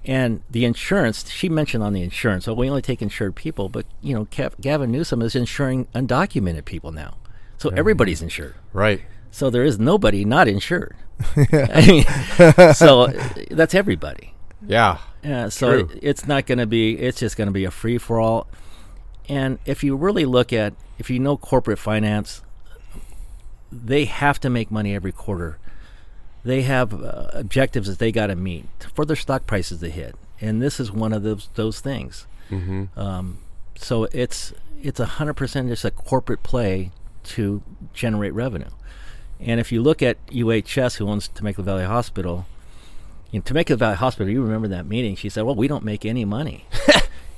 [0.05, 3.87] And the insurance, she mentioned on the insurance, oh, we only take insured people, but
[4.01, 7.16] you know, Kev, Gavin Newsom is insuring undocumented people now,
[7.59, 8.55] so everybody's insured.
[8.73, 9.03] Right.
[9.37, 10.96] So there is nobody not insured.
[11.37, 13.09] I mean, so
[13.51, 14.33] that's everybody.
[14.66, 14.96] Yeah.
[15.22, 16.99] Yeah, so it, it's not going to be.
[16.99, 18.46] It's just going to be a free for all.
[19.29, 22.40] And if you really look at, if you know corporate finance,
[23.70, 25.59] they have to make money every quarter.
[26.42, 30.14] They have uh, objectives that they got to meet for their stock prices to hit,
[30.40, 32.27] and this is one of those those things.
[32.51, 32.99] Mm-hmm.
[32.99, 33.40] Um,
[33.77, 36.90] so it's it's a hundred percent just a corporate play
[37.25, 38.70] to generate revenue.
[39.40, 42.46] And if you look at UHS, who owns Temecula Valley Hospital,
[43.33, 45.14] in Temecula Valley Hospital, you remember that meeting?
[45.16, 46.66] She said, "Well, we don't make any money."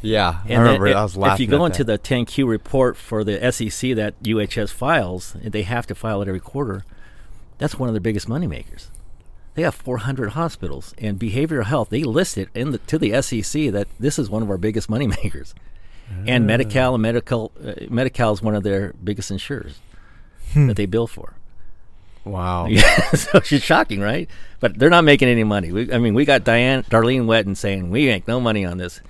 [0.00, 0.28] Yeah.
[0.28, 0.86] I And then remember.
[0.86, 1.34] it- I was laughing.
[1.34, 2.04] if you go into that.
[2.04, 6.38] the 10Q report for the SEC that UHS files, they have to file it every
[6.38, 6.84] quarter.
[7.58, 8.92] That's one of their biggest money makers.
[9.54, 11.88] They have 400 hospitals and behavioral health.
[11.90, 14.88] They list it in the, to the SEC that this is one of our biggest
[14.88, 15.52] money makers.
[16.28, 19.80] And Medi-Cal and medical uh, Medi-Cal is one of their biggest insurers
[20.54, 21.34] that they bill for.
[22.24, 22.66] Wow.
[22.66, 24.28] Yeah, so it's shocking, right?
[24.60, 25.72] But they're not making any money.
[25.72, 29.00] We, I mean, we got Diane Darlene Wetton saying we make no money on this.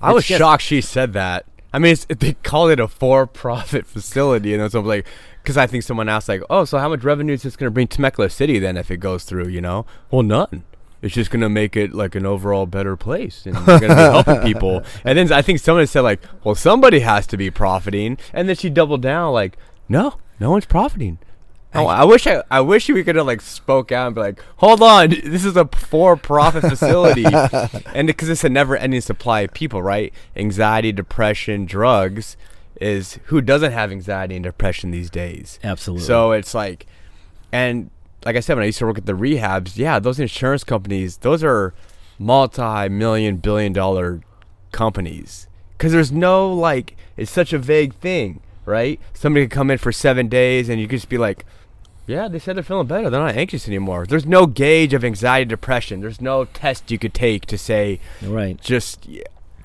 [0.00, 1.44] I was just- shocked she said that.
[1.74, 5.06] I mean, it's, they called it a for-profit facility, and then like,
[5.42, 7.70] because I think someone asked like, "Oh, so how much revenue is this going to
[7.72, 10.64] bring to Temecula City then if it goes through?" You know, well, none.
[11.00, 13.94] It's just going to make it like an overall better place, and we're to be
[13.94, 14.82] helping people.
[15.04, 18.54] And then I think someone said like, "Well, somebody has to be profiting," and then
[18.56, 19.56] she doubled down like,
[19.88, 21.18] "No, No one's profiting.
[21.74, 24.44] Oh, I wish I, I wish we could have like spoke out and be like,
[24.56, 27.24] hold on, this is a for-profit facility,
[27.94, 30.12] and because it's a never-ending supply of people, right?
[30.36, 32.36] Anxiety, depression, drugs
[32.80, 35.58] is who doesn't have anxiety and depression these days.
[35.64, 36.04] Absolutely.
[36.04, 36.86] So it's like,
[37.52, 37.90] and
[38.24, 41.18] like I said, when I used to work at the rehabs, yeah, those insurance companies,
[41.18, 41.74] those are
[42.18, 44.20] multi-million, billion-dollar
[44.72, 45.48] companies
[45.82, 49.00] because there's no like, it's such a vague thing, right?
[49.14, 51.44] Somebody could come in for seven days and you could just be like,
[52.06, 53.10] yeah, they said they're feeling better.
[53.10, 54.06] They're not anxious anymore.
[54.06, 56.00] There's no gauge of anxiety, depression.
[56.00, 58.60] There's no test you could take to say, right.
[58.60, 59.06] just,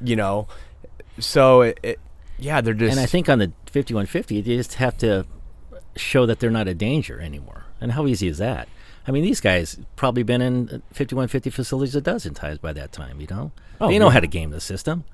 [0.01, 0.47] you know.
[1.19, 1.99] So it, it
[2.37, 2.91] yeah, they're just.
[2.91, 5.25] And I think on the 5150, they just have to
[5.95, 7.65] show that they're not a danger anymore.
[7.81, 8.67] And how easy is that?
[9.07, 13.21] I mean, these guys probably been in 5150 facilities a dozen times by that time.
[13.21, 14.11] You know, Oh, they know yeah.
[14.13, 15.05] how to game the system.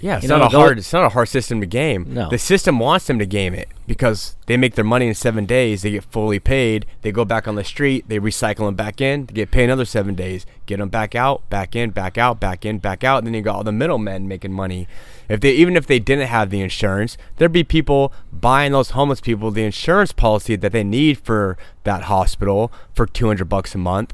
[0.00, 0.78] Yeah, it's You not a hard.
[0.78, 2.06] It's not a hard system to game.
[2.12, 2.28] No.
[2.28, 5.82] the system wants them to game it because they make their money in seven days.
[5.82, 6.84] They get fully paid.
[7.02, 8.04] They go back on the street.
[8.08, 9.26] They recycle them back in.
[9.26, 10.44] They get paid another seven days.
[10.66, 13.18] Get them back out, back in, back out, back in, back out.
[13.18, 14.86] And then you got all the middlemen making money.
[15.28, 19.20] If they even if they didn't have the insurance, there'd be people buying those homeless
[19.20, 23.78] people the insurance policy that they need for that hospital for two hundred bucks a
[23.78, 24.12] month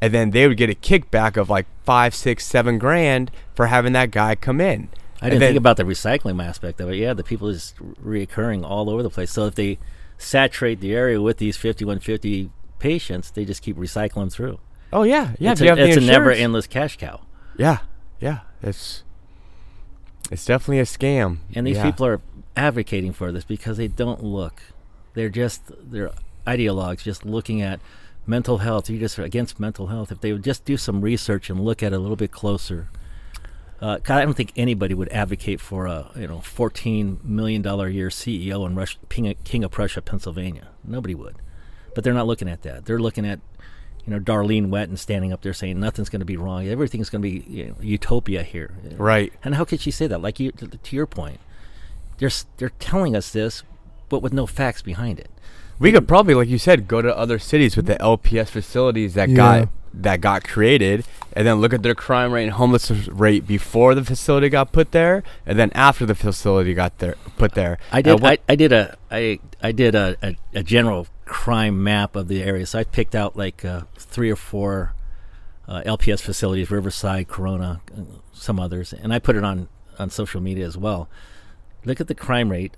[0.00, 3.92] and then they would get a kickback of like five, six, seven grand for having
[3.94, 4.88] that guy come in.
[5.20, 6.96] I didn't then- think about the recycling aspect of it.
[6.96, 7.74] Yeah, the people is
[8.04, 9.30] reoccurring all over the place.
[9.32, 9.78] So if they
[10.18, 14.58] saturate the area with these 5150 patients, they just keep recycling through.
[14.92, 15.52] Oh yeah, yeah.
[15.52, 17.20] it's a, it's a never endless cash cow.
[17.58, 17.78] Yeah,
[18.20, 18.40] yeah.
[18.62, 19.02] It's
[20.30, 21.38] it's definitely a scam.
[21.54, 21.84] And these Yeah.
[21.90, 22.20] people are
[22.56, 24.62] advocating for this because they don't look.
[25.14, 26.10] They're just they're
[26.46, 27.80] ideologues just looking at
[28.26, 28.88] mental health.
[28.90, 30.10] You're just against mental health.
[30.12, 32.88] If they would just do some research and look at it a little bit closer.
[33.80, 37.92] Uh, I don't think anybody would advocate for a you know 14 million dollar a
[37.92, 40.68] year CEO in Rush, King, of, King of Prussia, Pennsylvania.
[40.82, 41.36] Nobody would,
[41.94, 42.86] but they're not looking at that.
[42.86, 43.40] They're looking at
[44.06, 46.66] you know Darlene Wetton standing up there saying nothing's going to be wrong.
[46.66, 48.74] Everything's going to be you know, utopia here.
[48.96, 49.32] Right.
[49.44, 50.22] And how could she say that?
[50.22, 51.40] Like you, to, to your point,
[52.18, 53.62] they're they're telling us this,
[54.08, 55.30] but with no facts behind it.
[55.78, 59.28] We could probably, like you said, go to other cities with the LPS facilities that
[59.28, 59.36] Yeah.
[59.36, 63.94] got that got created, and then look at their crime rate and homelessness rate before
[63.94, 67.78] the facility got put there, and then after the facility got there put there.
[67.90, 68.20] I did.
[68.20, 68.96] what- I, I did a.
[69.10, 72.66] I I did a, a, a general crime map of the area.
[72.66, 74.92] So I picked out like uh, three or four
[75.66, 80.42] uh, LPS facilities: Riverside, Corona, uh, some others, and I put it on on social
[80.42, 81.08] media as well.
[81.86, 82.76] Look at the crime rate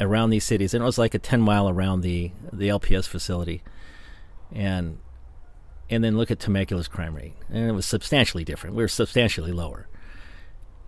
[0.00, 3.62] around these cities, and it was like a ten mile around the the LPS facility,
[4.52, 4.98] and
[5.90, 8.76] and then look at Temecula's crime rate, and it was substantially different.
[8.76, 9.86] We were substantially lower.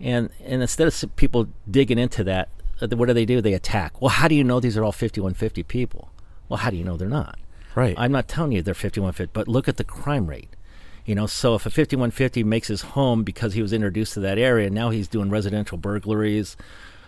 [0.01, 3.41] And and instead of people digging into that, uh, what do they do?
[3.41, 4.01] They attack.
[4.01, 6.11] Well, how do you know these are all 5150 people?
[6.49, 7.39] Well, how do you know they're not?
[7.77, 7.95] right.
[7.97, 10.51] I'm not telling you they're 5150, but look at the crime rate.
[11.05, 14.39] You know, so if a 5150 makes his home because he was introduced to that
[14.39, 16.57] area, now he's doing residential burglaries,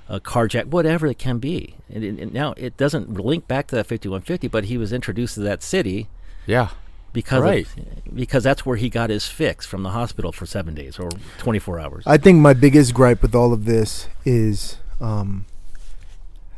[0.08, 1.74] uh, carjack, whatever it can be.
[1.92, 5.34] And, and- and now it doesn't link back to that 5150, but he was introduced
[5.34, 6.08] to that city
[6.46, 6.70] yeah.
[7.12, 7.66] because Right.
[7.76, 11.10] of, because that's where he got his fix from the hospital for seven days or
[11.38, 12.04] 24 hours.
[12.06, 15.44] I think my biggest gripe with all of this is um,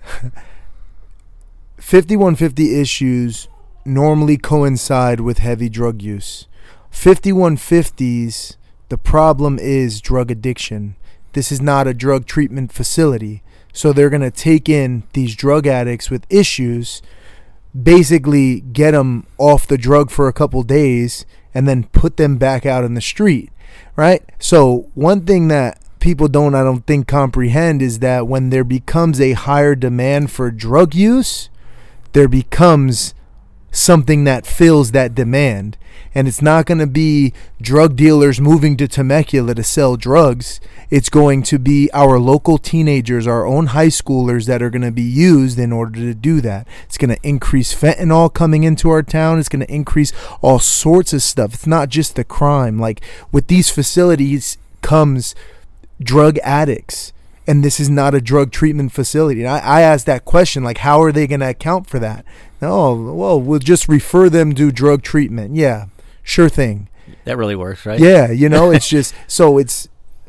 [1.79, 3.49] 5150 issues
[3.85, 6.47] normally coincide with heavy drug use.
[6.93, 8.57] 5150s,
[8.89, 10.97] the problem is drug addiction.
[11.33, 13.43] This is not a drug treatment facility.
[13.73, 17.03] So they're going to take in these drug addicts with issues,
[17.81, 22.66] basically get them off the drug for a couple days, and then put them back
[22.66, 23.51] out in the street
[23.97, 24.23] right?
[24.38, 29.21] So one thing that people don't, I don't think, comprehend is that when there becomes
[29.21, 31.51] a higher demand for drug use,
[32.12, 33.14] there becomes
[33.70, 35.76] something that fills that demand.
[36.14, 40.61] And it's not going to be drug dealers moving to Temecula to sell drugs.
[40.90, 44.90] It's going to be our local teenagers, our own high schoolers that are going to
[44.90, 46.66] be used in order to do that.
[46.85, 49.38] It's going to increase fentanyl coming into our town.
[49.38, 51.54] It's going to increase all sorts of stuff.
[51.54, 52.78] It's not just the crime.
[52.78, 55.37] Like with these facilities comes
[56.02, 57.12] drug addicts
[57.51, 59.41] and this is not a drug treatment facility.
[59.41, 62.25] And I, I asked that question, like, how are they going to account for that?
[62.63, 65.57] No, well, we'll just refer them to drug treatment.
[65.57, 65.87] Yeah,
[66.23, 66.89] sure thing.
[67.25, 67.99] that really works, right?
[67.99, 69.89] Yeah, you know, it's just so it's.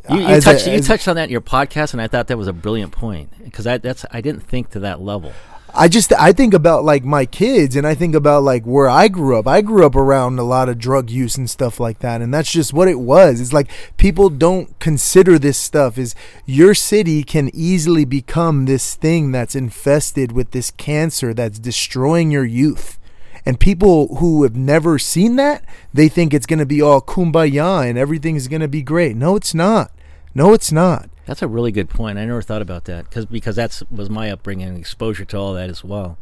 [0.09, 2.25] You, you uh, a- touched you touched on that in your podcast, and I thought
[2.27, 5.31] that was a brilliant point because I that's I didn't think to that level.
[5.73, 9.07] I just I think about like my kids and I think about like where I
[9.07, 9.47] grew up.
[9.47, 12.51] I grew up around a lot of drug use and stuff like that and that's
[12.51, 13.39] just what it was.
[13.39, 16.13] It's like people don't consider this stuff is
[16.45, 22.45] your city can easily become this thing that's infested with this cancer that's destroying your
[22.45, 22.97] youth.
[23.45, 27.87] And people who have never seen that, they think it's going to be all kumbaya
[27.87, 29.15] and everything's going to be great.
[29.15, 29.91] No, it's not.
[30.35, 31.09] No, it's not.
[31.31, 32.17] That's a really good point.
[32.17, 35.53] I never thought about that because because that's was my upbringing and exposure to all
[35.53, 36.17] that as well.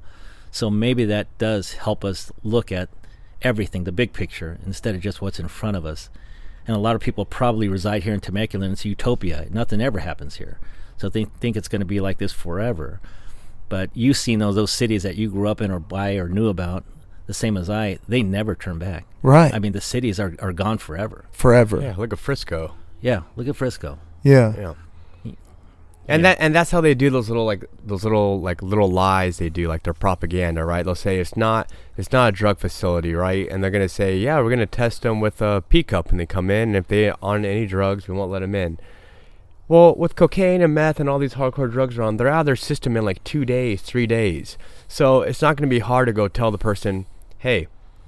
[0.52, 2.90] So maybe that does help us look at
[3.42, 6.12] everything, the big picture, instead of just what's in front of us.
[6.68, 9.48] And a lot of people probably reside here in Temecula, and it's utopia.
[9.50, 10.60] Nothing ever happens here,
[10.96, 13.02] so they think it's going to be like this forever.
[13.68, 16.50] But you've seen those those cities that you grew up in or by or knew
[16.50, 16.84] about,
[17.26, 17.98] the same as I.
[18.08, 19.08] They never turn back.
[19.24, 19.56] Right.
[19.56, 21.26] I mean, the cities are, are gone forever.
[21.32, 21.82] Forever.
[21.82, 22.76] Yeah, look at Frisco.
[23.02, 23.98] Yeah, look at Frisco.
[24.22, 24.54] Yeah.
[24.56, 24.74] Yeah.
[26.10, 26.30] And Yeah.
[26.32, 29.50] that and that's how they do those little like those little like little lies they
[29.50, 30.84] do like their propaganda right?
[30.84, 33.48] They'll say it's not it's not a drug facility right?
[33.50, 36.26] And they're gonna say yeah we're gonna test them with a P cup and they
[36.26, 38.80] come in and if they're on any drugs we won't let them in.
[39.68, 42.56] Well with cocaine and meth and all these hardcore drugs around they're out of their
[42.56, 44.58] system in like two days three days.
[44.88, 47.06] So it's not gonna be hard to go tell the person
[47.38, 47.68] hey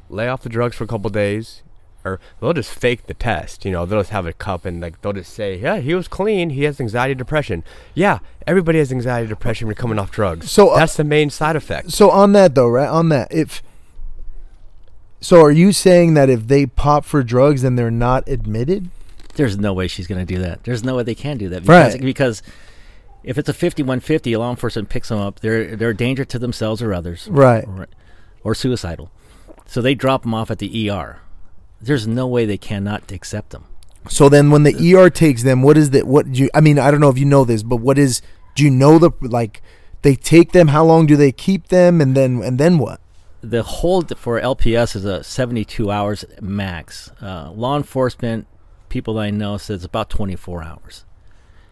[0.09, 1.61] lay off the drugs for a couple days
[2.03, 3.63] or they'll just fake the test.
[3.65, 6.07] You know, they'll just have a cup and like they'll just say, "Yeah, he was
[6.07, 6.51] clean.
[6.51, 10.49] He has anxiety, depression." Yeah, everybody has anxiety, depression when you're coming off drugs.
[10.51, 11.91] So, uh, that's the main side effect.
[11.91, 12.87] So on that though, right?
[12.89, 13.61] On that, if
[15.19, 18.89] so, are you saying that if they pop for drugs, then they're not admitted?
[19.35, 20.63] There's no way she's going to do that.
[20.63, 22.01] There's no way they can do that because, Right.
[22.01, 22.41] because
[23.23, 25.39] if it's a 5150, law enforcement picks them up.
[25.41, 27.63] They're they're a danger to themselves or others, Right.
[27.67, 27.87] or,
[28.43, 29.11] or suicidal.
[29.67, 31.19] So they drop them off at the ER.
[31.81, 33.65] There's no way they cannot accept them.
[34.09, 36.07] So then, when the ER takes them, what is that?
[36.07, 36.49] What do you?
[36.53, 38.21] I mean, I don't know if you know this, but what is?
[38.55, 39.61] Do you know the like?
[40.01, 40.69] They take them.
[40.69, 42.01] How long do they keep them?
[42.01, 42.99] And then and then what?
[43.41, 47.09] The hold for LPS is a 72 hours max.
[47.21, 48.47] Uh, law enforcement
[48.89, 51.05] people that I know says it's about 24 hours.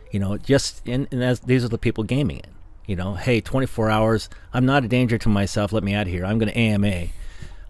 [0.10, 2.48] You know, just and, and that's, these are the people gaming it.
[2.88, 4.30] You know, hey, 24 hours.
[4.52, 5.72] I'm not a danger to myself.
[5.72, 6.26] Let me out of here.
[6.26, 7.10] I'm going to AMA.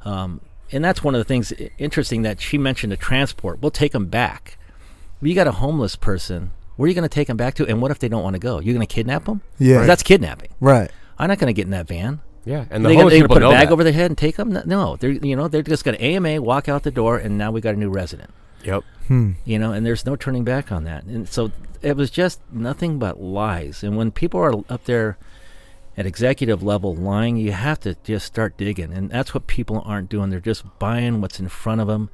[0.06, 0.40] Um,
[0.72, 3.62] and that's one of the things interesting that she mentioned the transport.
[3.62, 4.58] We'll take them back.
[5.22, 6.52] You got a homeless person.
[6.76, 7.68] Where are you going to take them back to?
[7.68, 8.60] And what if they don't want to go?
[8.60, 9.42] You're going to kidnap them?
[9.58, 9.86] Yeah.
[9.86, 10.50] That's kidnapping.
[10.62, 10.90] Right.
[11.18, 12.22] I'm not going to get in that van.
[12.46, 13.74] Yeah, and the They homeless gonna, they gonna put a bag that.
[13.74, 14.58] over their head and take them?
[14.66, 17.62] No, they're you know they're just gonna AMA, walk out the door, and now we
[17.62, 18.32] got a new resident.
[18.64, 18.84] Yep.
[19.08, 19.32] Hmm.
[19.46, 21.04] You know, and there's no turning back on that.
[21.04, 21.52] And so
[21.82, 23.84] it was just nothing but lies.
[23.84, 25.18] And when people are up there
[26.00, 28.94] at executive level lying, you have to just start digging.
[28.94, 30.30] And that's what people aren't doing.
[30.30, 32.10] They're just buying what's in front of them,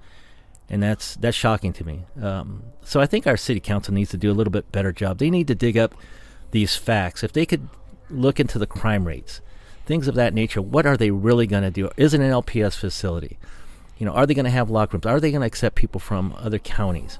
[0.68, 2.06] and that's that's shocking to me.
[2.20, 5.20] Um, so I think our city council needs to do a little bit better job.
[5.20, 5.94] They need to dig up
[6.50, 7.24] these facts.
[7.24, 7.70] If they could
[8.10, 9.42] look into the crime rates,
[9.86, 11.92] things of that nature, what are they really going to do?
[11.96, 13.38] Is it an LPS facility?
[14.00, 15.06] You know, are they going to have locker rooms?
[15.06, 17.20] Are they going to accept people from other counties?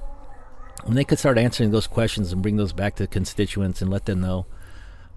[0.82, 4.06] When they could start answering those questions and bring those back to constituents and let
[4.06, 4.46] them know,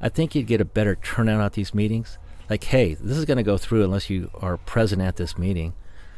[0.01, 2.17] I think you'd get a better turnout at these meetings.
[2.49, 5.73] Like, hey, this is going to go through unless you are present at this meeting.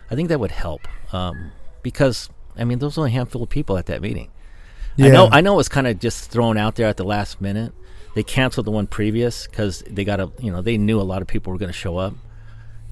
[0.10, 3.78] I think that would help um, because I mean, there's only a handful of people
[3.78, 4.30] at that meeting.
[5.00, 5.30] I know, Yeah.
[5.32, 7.74] I know, it was kind of just thrown out there at the last minute.
[8.14, 11.22] They canceled the one previous because they got a, you know, they knew a lot
[11.22, 12.14] of people were going to show up.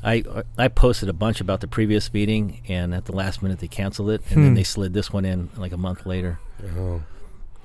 [0.02, 0.24] I
[0.58, 4.12] I posted a bunch about the previous meeting, and at the last minute they canceled
[4.12, 4.44] it, and Hmm.
[4.44, 6.40] then they slid this one in like a month later.
[6.78, 7.02] Oh,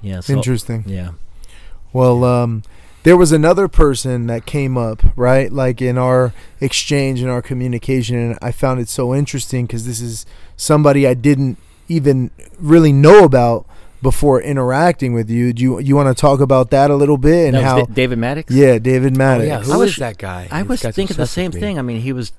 [0.03, 0.83] Yeah, so, Interesting.
[0.87, 1.13] Yeah,
[1.93, 2.65] Well, um,
[3.05, 5.53] there was another person that came up, right?
[5.53, 10.01] Like in our exchange and our communication, and I found it so interesting because this
[10.01, 13.67] is somebody I didn't even really know about
[14.03, 15.53] before interacting with you.
[15.53, 17.77] Do you you want to talk about that a little bit and that how?
[17.85, 18.53] Da- David Maddox.
[18.53, 19.45] yeah, David Maddox.
[19.45, 20.49] Oh, yeah, who I is that guy?
[20.51, 21.61] I This was thinking the same me.
[21.61, 21.79] thing.
[21.79, 22.33] I mean, he was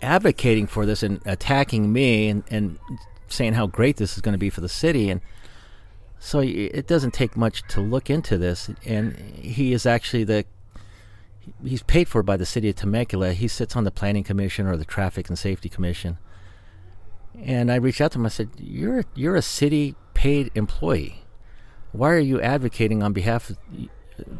[0.00, 2.78] advocating for this and attacking me and, and
[3.28, 5.10] saying how great this is going to be for the city.
[5.10, 5.20] And
[6.24, 8.70] so it doesn't take much to look into this.
[8.86, 10.44] And he is actually the
[11.64, 13.32] he's paid for by the city of Temecula.
[13.32, 16.18] He sits on the planning commission or the traffic and safety commission.
[17.42, 18.26] And I reached out to him.
[18.26, 21.24] I said, "You're you're a city paid employee.
[21.90, 23.58] Why are you advocating on behalf of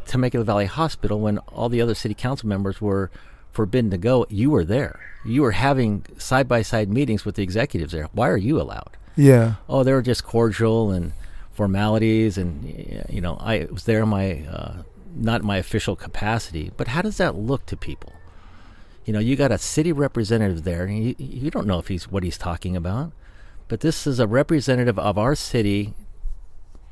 [0.06, 3.10] Temecula Valley Hospital when all the other city council members were
[3.50, 4.24] forbidden to go?
[4.30, 5.00] You were there.
[5.24, 8.08] You were having side by side meetings with the executives there.
[8.12, 8.96] Why are you allowed?
[9.16, 11.12] yeah, Oh, they were just cordial and
[11.52, 14.82] formalities, and you know, I was there in my uh,
[15.14, 16.70] not in my official capacity.
[16.76, 18.12] But how does that look to people?
[19.04, 22.08] You know, you got a city representative there, and you, you don't know if he's
[22.08, 23.12] what he's talking about.
[23.68, 25.94] But this is a representative of our city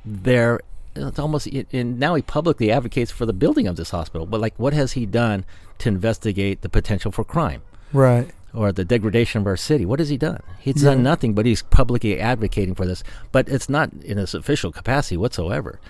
[0.05, 0.61] there
[0.97, 4.27] it's almost and now he publicly advocates for the building of this hospital.
[4.27, 5.45] But like, what has he done
[5.79, 8.31] to investigate the potential for crime Right.
[8.53, 9.87] Or the degradation of our city?
[9.87, 10.41] What has he done?
[10.59, 13.05] He's done nothing, but he's publicly advocating for this.
[13.31, 15.81] But it's not in his official capacity whatsoever.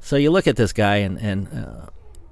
[0.00, 1.86] So you look at this guy, and and uh,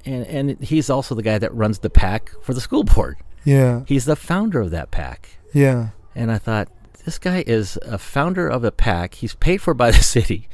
[0.04, 3.16] and and he's also the guy that runs the PAC for the school board.
[3.44, 3.82] Yeah.
[3.86, 5.30] He's the founder of that PAC.
[5.52, 5.88] Yeah.
[6.14, 6.68] And I thought,
[7.04, 9.14] this guy is a founder of a PAC.
[9.14, 10.48] He's paid for by the city.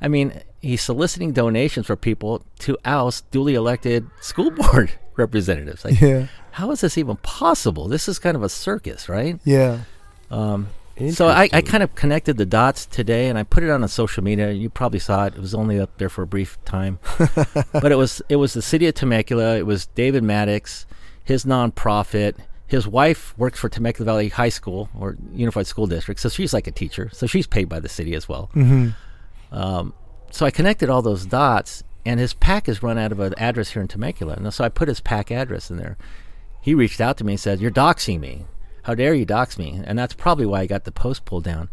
[0.00, 5.84] I mean, he's soliciting donations for people to oust duly elected school board representatives.
[5.84, 6.26] Like, Yeah.
[6.52, 7.88] How is this even possible?
[7.88, 9.38] This is kind of a circus, right?
[9.44, 9.80] Yeah.
[11.12, 13.88] So I, I kind of connected the dots today, and I put it on a
[13.88, 14.52] social media.
[14.52, 15.34] You probably saw it.
[15.34, 16.98] It was only up there for a brief time,
[17.72, 19.56] but it was it was the city of Temecula.
[19.56, 20.84] It was David Maddox,
[21.24, 22.34] his nonprofit.
[22.66, 26.66] His wife works for Temecula Valley High School or Unified School District, so she's like
[26.66, 27.08] a teacher.
[27.12, 28.50] So she's paid by the city as well.
[29.50, 29.94] Um,
[30.30, 33.70] so I connected all those dots, and his PAC is run out of an address
[33.70, 34.34] here in Temecula.
[34.34, 35.96] And so I put his PAC address in there.
[36.60, 38.46] He reached out to me and said, "You're doxing me.
[38.82, 41.68] How dare you dox me?" And that's probably why I got the post pulled down.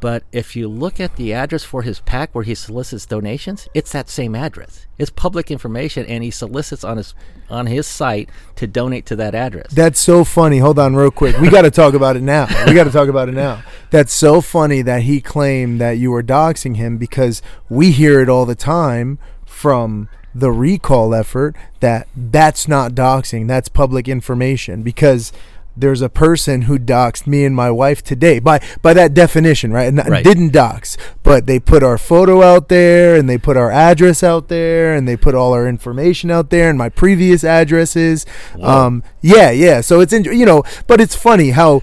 [0.00, 3.92] But if you look at the address for his PAC where he solicits donations, it's
[3.92, 4.86] that same address.
[4.96, 7.14] It's public information, and he solicits on his
[7.50, 9.72] on his site to donate to that address.
[9.72, 10.58] That's so funny.
[10.58, 11.36] Hold on, real quick.
[11.38, 12.46] We got to talk about it now.
[12.66, 13.62] We got to talk about it now.
[13.90, 18.28] That's so funny that he claimed that you were doxing him because we hear it
[18.30, 23.48] all the time from the recall effort that that's not doxing.
[23.48, 25.32] That's public information because
[25.76, 29.88] there's a person who doxed me and my wife today by by that definition, right?
[29.88, 30.22] And Right.
[30.24, 34.48] didn't dox, but they put our photo out there and they put our address out
[34.48, 38.26] there and they put all our information out there and my previous addresses.
[38.60, 39.80] Um, yeah, yeah.
[39.80, 41.82] So it's in, you know, but it's funny how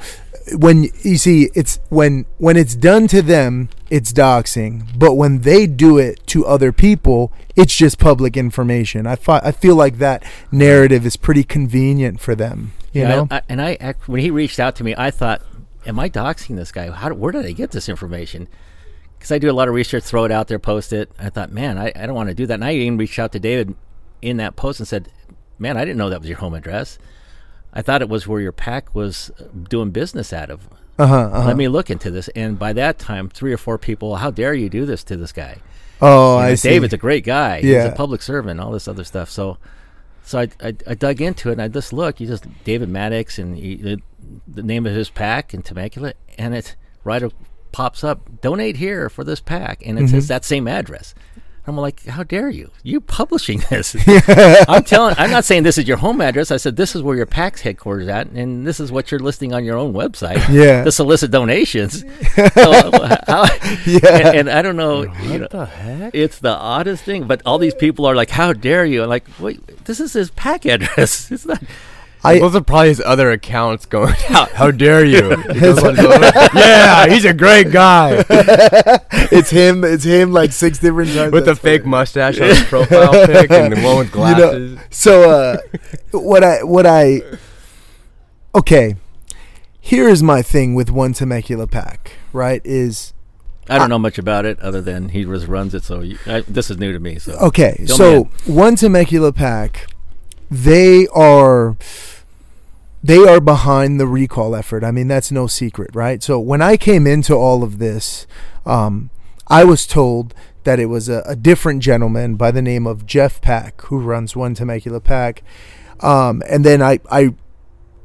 [0.57, 5.67] when you see it's when when it's done to them, it's doxing, but when they
[5.67, 9.07] do it to other people, it's just public information.
[9.07, 12.73] I fi- I feel like that narrative is pretty convenient for them.
[12.93, 15.11] You Yeah, know, I, I, and I act, when he reached out to me, I
[15.11, 15.41] thought,
[15.85, 16.89] "Am I doxing this guy?
[16.89, 17.13] How?
[17.13, 18.47] Where did I get this information?"
[19.17, 21.11] Because I do a lot of research, throw it out there, post it.
[21.17, 22.53] I thought, man, I, I don't want to do that.
[22.55, 23.73] And I even reached out to David
[24.21, 25.09] in that post and said,
[25.57, 26.99] "Man, I didn't know that was your home address.
[27.77, 30.67] I thought it was where your PAC was uh, doing business out of.
[30.99, 31.15] uh huh.
[31.31, 31.47] Uh-huh.
[31.47, 34.53] Let me look into this." And by that time, three or four people, how dare
[34.53, 35.57] you do this to this guy?
[36.01, 36.69] Oh, know, I see.
[36.69, 37.61] David's a great guy.
[37.61, 37.85] He's Yeah.
[37.85, 39.29] a public servant, all this other stuff.
[39.29, 39.57] So,
[40.23, 42.19] so I, I, I dug into it and I just look.
[42.19, 44.01] You just David Maddox and he, the,
[44.47, 47.23] the name of his PAC in Temecula, and it right
[47.71, 48.41] pops up.
[48.41, 50.11] Donate here for this PAC, and it Mm-hmm.
[50.15, 51.13] says that same address.
[51.67, 52.71] I'm like, how dare you?
[52.83, 53.95] You publishing this?
[54.69, 55.15] I'm telling.
[55.17, 56.49] I'm not saying this is your home address.
[56.49, 59.53] I said this is where your PAC's headquarters at, and this is what you're listing
[59.53, 60.37] on your own website.
[60.57, 60.83] Yeah.
[60.85, 62.01] To solicit donations.
[62.53, 62.91] so,
[63.27, 63.45] how,
[63.85, 63.99] Yeah.
[64.17, 65.03] And, and I don't know.
[65.23, 66.15] you know, the heck?
[66.15, 69.25] it's the oddest thing, but all these people are like, "How dare you?" And like,
[69.39, 71.31] wait, this is his PAC address.
[71.31, 71.61] It's not.
[72.23, 74.49] I- Those are probably his other accounts going out.
[74.51, 75.35] How dare you?
[75.53, 76.21] He goes on his own-
[76.55, 78.23] yeah, he's a great guy
[79.29, 79.83] it's him.
[79.83, 80.31] It's him.
[80.31, 81.91] Like six different times with the That's fake funny.
[81.91, 84.79] mustache on his profile pic and the one with You know, glasses.
[84.89, 85.57] so uh,
[86.11, 87.21] what I what I
[88.55, 88.95] okay.
[89.79, 92.13] Here is my thing with one Temecula PAC.
[92.33, 93.13] Right is
[93.69, 95.83] I don't know much about it other than he just runs it.
[95.83, 97.19] So you, I, this is new to me.
[97.19, 97.73] So okay.
[97.77, 98.55] Fill me so in.
[98.55, 99.87] one Temecula PAC,
[100.49, 101.77] they are
[103.03, 104.83] they are behind the recall effort.
[104.83, 106.21] I mean, that's no secret, right?
[106.21, 108.27] So when I came into all of this,
[108.65, 109.11] um,
[109.47, 110.33] I was told
[110.63, 114.35] that it was a, a different gentleman by the name of Jeff Pack who runs
[114.35, 115.43] One Temecula PAC,
[116.01, 117.33] um, and then I, I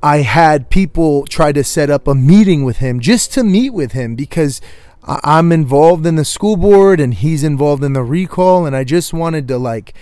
[0.02, 3.92] I had people try to set up a meeting with him just to meet with
[3.92, 4.60] him because
[5.04, 9.12] I'm involved in the school board and he's involved in the recall, and I just
[9.12, 9.94] wanted to like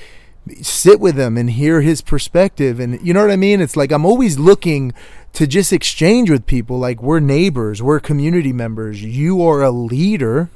[0.62, 2.80] sit with him and hear his perspective.
[2.80, 3.60] And you know what I mean?
[3.60, 4.92] It's like I'm always looking
[5.34, 6.78] to just exchange with people.
[6.78, 9.02] Like we're neighbors we're community members.
[9.02, 10.50] You are a leader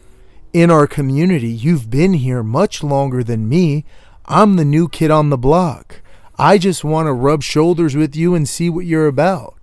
[0.53, 1.49] in our community.
[1.49, 3.85] You've been here much longer than me.
[4.27, 6.01] I'm the new kid on the block.
[6.39, 9.54] I just want to rub shoulders with you and see what you're about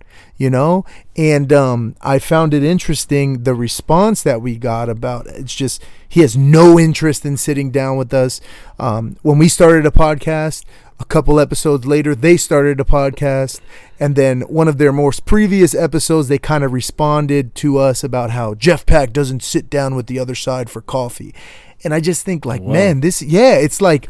[0.42, 0.84] you know?
[1.16, 6.20] And um, i found it interesting the response that we got about it's just he
[6.20, 8.40] has no interest in sitting down with us.
[8.78, 10.64] Um, when we started a podcast
[10.98, 13.60] a couple episodes later they started a podcast.
[14.00, 18.30] And then one of their most previous episodes they kind of responded to us about
[18.30, 21.32] how jeff pack doesn't sit down with the other side for coffee.
[21.84, 24.08] And i just think like man this yeah it's like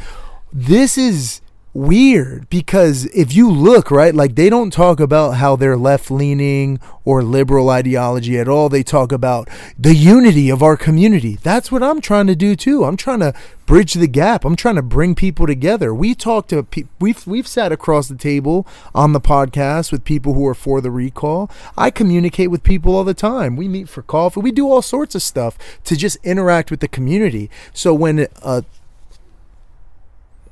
[0.51, 1.42] this is
[1.75, 6.79] weird because if you look right like they don't talk about how they're left leaning
[7.05, 8.69] or liberal ideology at all.
[8.69, 9.49] They talk about
[9.79, 11.37] the unity of our community.
[11.43, 12.85] That's what i'm trying to do too.
[12.85, 13.35] I'm trying to
[13.67, 14.45] bridge the gap.
[14.45, 15.95] I'm trying to bring people together.
[15.95, 20.35] We talk to pe- we've we've sat across the table on the podcast with people
[20.35, 21.51] who are for the recall.
[21.77, 23.57] I communicate with people all the time.
[23.57, 24.41] We meet for coffee.
[24.41, 27.51] We do all sorts of stuff to just interact with the community.
[27.73, 28.65] So when a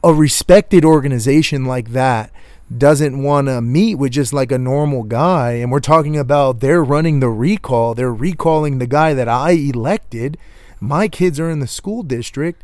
[0.03, 2.31] a respected organization like that
[2.77, 6.85] doesn't want to meet with just like a normal guy and we're talking about they're
[6.85, 10.39] running the recall they're recalling the guy that i elected
[10.79, 12.63] my kids are in the school district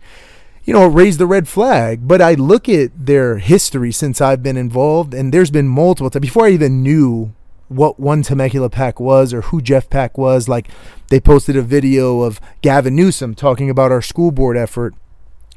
[0.65, 4.57] you know raise the red flag but i look at their history since i've been
[4.57, 7.35] involved and there's been multiple times before i even knew
[7.69, 10.49] what one Temecula PAC was or who Jeff Pack was.
[10.49, 10.69] Like
[11.09, 14.95] they posted a video of Gavin Newsom talking about our school board effort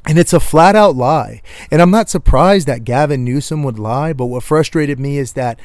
[0.06, 1.42] and it's a flat out lie.
[1.70, 5.60] And I'm not surprised that Gavin Newsom would lie, but what frustrated me is that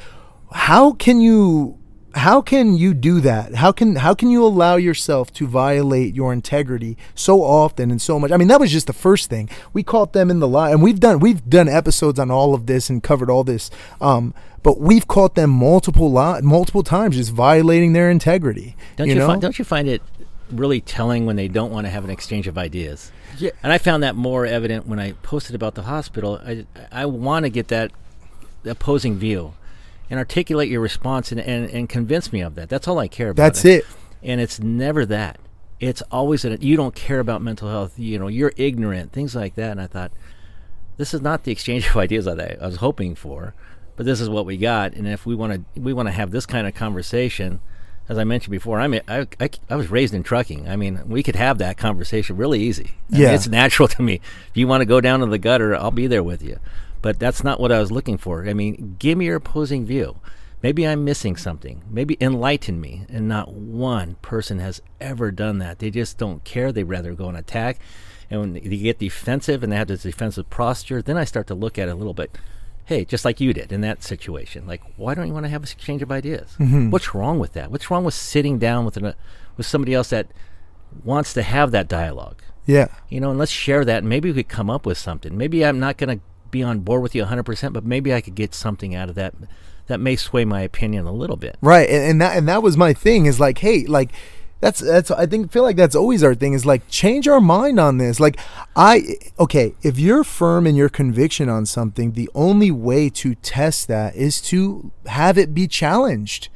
[0.52, 1.79] how can you
[2.14, 3.54] how can you do that?
[3.54, 8.18] How can how can you allow yourself to violate your integrity so often and so
[8.18, 8.32] much?
[8.32, 9.48] I mean, that was just the first thing.
[9.72, 12.66] We caught them in the lie, and we've done we've done episodes on all of
[12.66, 13.70] this and covered all this.
[14.00, 18.76] Um, but we've caught them multiple lot multiple times just violating their integrity.
[18.96, 20.02] Don't you, you find, don't you find it
[20.50, 23.12] really telling when they don't want to have an exchange of ideas?
[23.38, 23.50] Yeah.
[23.62, 26.40] And I found that more evident when I posted about the hospital.
[26.44, 27.92] I I want to get that
[28.64, 29.54] opposing view
[30.11, 32.68] and articulate your response and, and, and convince me of that.
[32.68, 33.42] That's all I care about.
[33.42, 33.86] That's it.
[34.22, 35.38] And it's never that.
[35.78, 37.98] It's always that you don't care about mental health.
[37.98, 39.70] You know, you're ignorant, things like that.
[39.70, 40.12] And I thought,
[40.96, 43.54] this is not the exchange of ideas that I, I was hoping for,
[43.96, 44.92] but this is what we got.
[44.94, 47.61] And if we want to, we want to have this kind of conversation.
[48.08, 50.68] As I mentioned before, I'm, I, I, I was raised in trucking.
[50.68, 52.96] I mean, we could have that conversation really easy.
[53.12, 54.14] I yeah, mean, it's natural to me.
[54.48, 56.58] If you want to go down to the gutter, I'll be there with you.
[57.03, 58.46] But that's not what I was looking for.
[58.46, 60.18] I mean, give me your opposing view.
[60.62, 61.82] Maybe I'm missing something.
[61.88, 63.07] Maybe enlighten me.
[63.09, 65.78] And not one person has ever done that.
[65.78, 66.72] They just don't care.
[66.72, 67.78] They rather go and attack.
[68.28, 71.55] And when they get defensive and they have this defensive posture, then I start to
[71.55, 72.36] look at it a little bit.
[72.84, 74.66] Hey, just like you did in that situation.
[74.66, 76.57] Like, why don't you want to have a exchange of ideas?
[76.59, 76.90] Mm-hmm.
[76.90, 77.70] What's wrong with that?
[77.70, 79.14] What's wrong with sitting down with an,
[79.57, 80.26] with somebody else that
[81.05, 82.42] wants to have that dialogue?
[82.66, 82.88] Yeah.
[83.09, 83.98] You know, and let's share that.
[83.98, 85.36] And maybe we could come up with something.
[85.36, 88.34] Maybe I'm not going to be on board with you 100%, but maybe I could
[88.34, 89.34] get something out of that
[89.86, 91.57] that may sway my opinion a little bit.
[91.61, 91.88] Right.
[91.88, 94.12] And, and that and that was my thing is like, hey, like
[94.61, 97.80] that's that's I think feel like that's always our thing is like change our mind
[97.80, 98.20] on this.
[98.20, 98.38] Like
[98.76, 103.88] I okay, if you're firm in your conviction on something, the only way to test
[103.88, 106.48] that is to have it be challenged.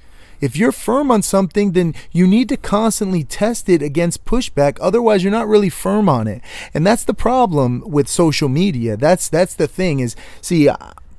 [0.45, 4.76] If you're firm on something, then you need to constantly test it against pushback.
[4.78, 6.42] Otherwise, you're not really firm on it.
[6.74, 8.99] And that's the problem with social media.
[8.99, 10.68] That's that's the thing is see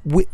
[0.03, 0.27] we,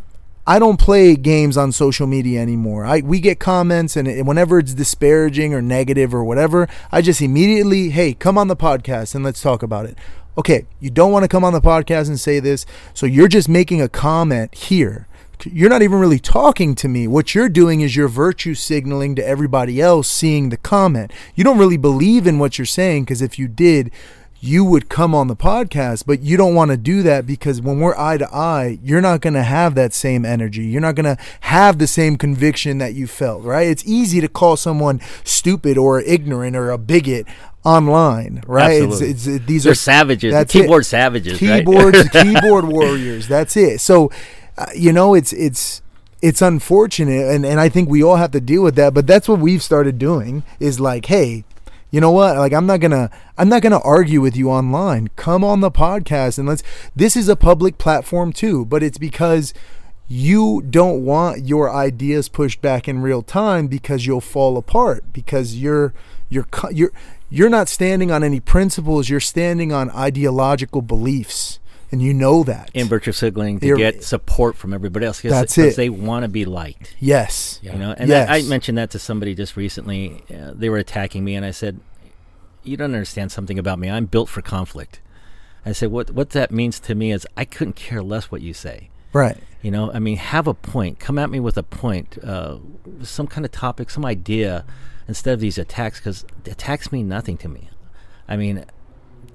[0.45, 2.83] I don't play games on social media anymore.
[2.83, 7.91] I we get comments and whenever it's disparaging or negative or whatever, I just immediately,
[7.91, 9.97] "Hey, come on the podcast and let's talk about it."
[10.37, 13.47] Okay, you don't want to come on the podcast and say this, so you're just
[13.47, 15.07] making a comment here
[15.45, 17.07] you're not even really talking to me.
[17.07, 21.11] What you're doing is you're virtue signaling to everybody else seeing the comment.
[21.35, 23.91] You don't really believe in what you're saying because if you did,
[24.43, 27.79] you would come on the podcast, but you don't want to do that because when
[27.79, 30.63] we're eye to eye, you're not going to have that same energy.
[30.63, 33.67] You're not going to have the same conviction that you felt, right?
[33.67, 37.27] It's easy to call someone stupid or ignorant or a bigot
[37.63, 38.81] online, right?
[38.81, 39.09] Absolutely.
[39.11, 40.33] It's, it's, these They're are savages.
[40.51, 40.85] keyboard it.
[40.85, 41.41] savages.
[41.41, 41.63] right?
[42.11, 43.27] keyboard warriors.
[43.27, 43.79] That's it.
[43.79, 44.11] So,
[44.57, 45.81] uh, you know, it's it's
[46.21, 48.93] it's unfortunate, and and I think we all have to deal with that.
[48.93, 50.43] But that's what we've started doing.
[50.59, 51.43] Is like, hey,
[51.89, 52.37] you know what?
[52.37, 55.09] Like, I'm not gonna I'm not gonna argue with you online.
[55.15, 56.63] Come on the podcast and let's.
[56.95, 59.53] This is a public platform too, but it's because.
[60.13, 65.55] You don't want your ideas pushed back in real time because you'll fall apart because
[65.55, 65.93] you're
[66.27, 66.91] you're you're
[67.29, 69.07] you're not standing on any principles.
[69.07, 71.59] You're standing on ideological beliefs,
[71.91, 72.71] and you know that.
[72.73, 75.21] in virtue signaling to get support from everybody else.
[75.21, 75.75] That's it.
[75.75, 76.95] They want to be liked.
[76.99, 77.59] yes.
[77.61, 78.29] You know, and Yes.
[78.29, 80.23] I, I mentioned that to somebody just recently.
[80.33, 81.79] Uh, they were attacking me, and I said,
[82.63, 83.89] "You don't understand something about me.
[83.89, 84.99] I'm built for conflict."
[85.65, 88.53] I said, "What what that means to me is I couldn't care less what you
[88.53, 88.89] say.
[89.13, 89.37] Right.
[89.61, 90.97] You know, I mean, have a point.
[90.99, 92.57] Come at me with a point, uh,
[93.03, 94.65] some kind of topic, some idea,
[95.07, 97.69] instead of these attacks, because attacks mean nothing to me.
[98.27, 98.65] I mean,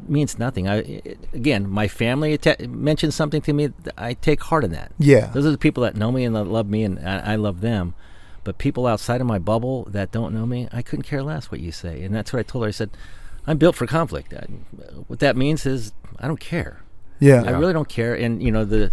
[0.09, 0.69] means nothing.
[0.69, 3.71] I it, again, my family atta- mentions something to me.
[3.97, 4.93] I take heart in that.
[4.99, 5.27] Yeah.
[5.27, 7.61] Those are the people that know me and that love me, and I, I love
[7.61, 7.95] them.
[8.45, 11.61] But people outside of my bubble that don't know me, I couldn't care less what
[11.61, 12.03] you say.
[12.03, 12.69] And that's what I told her.
[12.69, 12.91] I said,
[13.47, 14.33] I'm built for conflict.
[14.33, 14.47] I,
[15.09, 16.83] what that means is I don't care.
[17.19, 17.43] Yeah.
[17.45, 18.15] I really don't care.
[18.15, 18.93] And you know, the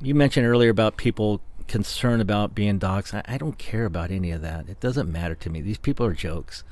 [0.00, 3.12] you mentioned earlier about people concerned about being dogs.
[3.12, 4.68] I, I don't care about any of that.
[4.68, 5.60] It doesn't matter to me.
[5.60, 6.64] These people are jokes.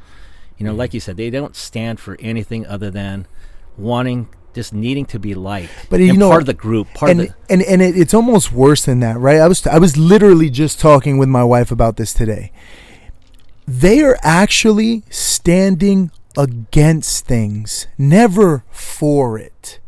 [0.59, 3.27] You know, like you said, they don't stand for anything other than
[3.77, 5.71] wanting, just needing to be liked.
[5.91, 7.35] But you know part of the group, part and of the.
[7.51, 9.39] and and it, it's almost worse than that, right?
[9.39, 12.53] I was I was literally just talking with my wife about this today.
[13.69, 19.81] They are actually standing against things, never for it.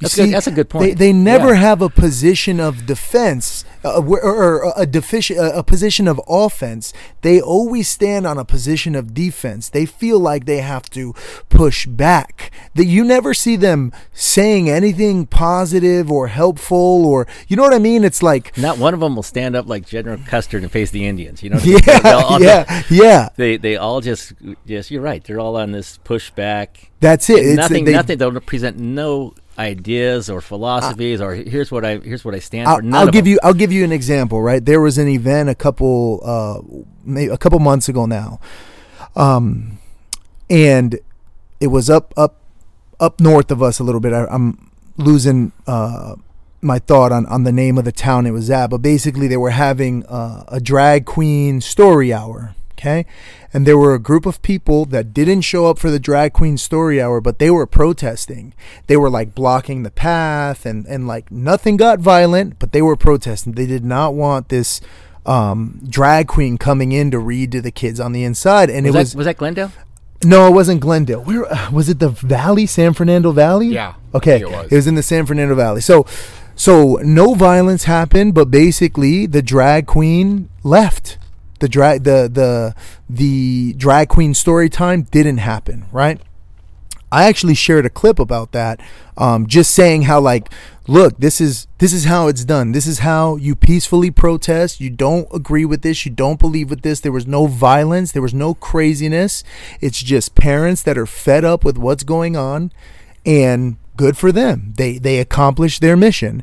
[0.00, 0.98] That's good- that's a good They, point.
[0.98, 1.60] they never Yeah.
[1.60, 6.92] have a position of defense uh, where- or, or a defici- a position of offense.
[7.22, 9.68] They always stand on a position of defense.
[9.68, 11.14] They feel like they have to
[11.48, 12.50] push back.
[12.74, 17.78] That you never see them saying anything positive or helpful or you know what I
[17.78, 18.02] mean.
[18.04, 21.06] It's like Not one of them will stand up like General Custer and face the
[21.06, 21.42] Indians.
[21.42, 23.28] You know, yeah, They'll all- yeah, yeah.
[23.36, 24.32] They they all just
[24.66, 25.22] yes, you're right.
[25.24, 26.68] They're all on this pushback.
[27.00, 27.38] That's it.
[27.46, 28.18] It's, nothing, they- nothing.
[28.18, 32.74] They'll present no ideas or philosophies or here's what I here's what I stand for.
[32.74, 33.32] I'll, None I'll give them.
[33.32, 34.40] you I'll give you an example.
[34.40, 36.60] Right, there was an event a couple uh,
[37.04, 38.40] maybe a couple months ago now,
[39.16, 39.78] um,
[40.48, 40.98] and
[41.60, 42.40] it was up up
[43.00, 44.12] up north of us a little bit.
[44.12, 46.14] I, I'm losing uh,
[46.60, 49.36] my thought on on the name of the town it was at, but basically they
[49.36, 52.54] were having uh, a drag queen story hour.
[52.78, 53.06] Okay.
[53.52, 56.56] And there were a group of people that didn't show up for the drag queen
[56.56, 58.54] story hour, but they were protesting.
[58.86, 62.94] They were like blocking the path and, and like nothing got violent, but they were
[62.96, 63.52] protesting.
[63.54, 64.80] They did not want this
[65.26, 68.70] um, drag queen coming in to read to the kids on the inside.
[68.70, 69.72] And Was, it was, that, was that Glendale?
[70.24, 71.22] no, it wasn't Glendale.
[71.24, 71.98] Where uh, was it?
[71.98, 73.68] The Valley, San Fernando Valley.
[73.68, 74.36] Yeah, Okay.
[74.36, 74.86] I think it was.
[74.86, 75.80] in the San Fernando Valley.
[75.80, 76.06] So,
[76.54, 81.18] so no violence happened, but basically the drag queen left.
[81.58, 82.74] The drag the the
[83.08, 85.86] the drag queen story time didn't happen.
[85.92, 86.20] Right.
[87.10, 88.80] I actually shared a clip about that,
[89.16, 90.52] um, just saying how like,
[90.86, 92.72] look, this is this is how it's done.
[92.72, 94.80] This is how you peacefully protest.
[94.80, 96.04] You don't agree with this.
[96.04, 97.00] You don't believe with this.
[97.00, 98.12] There was no violence.
[98.12, 99.42] There was no craziness.
[99.80, 102.72] It's just parents that are fed up with what's going on,
[103.24, 104.74] and good for them.
[104.76, 106.42] They they accomplished their mission.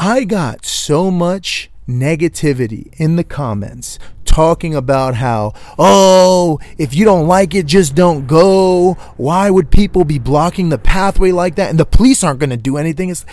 [0.00, 3.98] I got so much negativity in the comments
[4.32, 8.94] talking about how, oh, if you don't like it, just don't go.
[9.16, 11.70] Why would people be blocking the pathway like that?
[11.70, 13.10] And the police aren't going to do anything.
[13.10, 13.24] It's,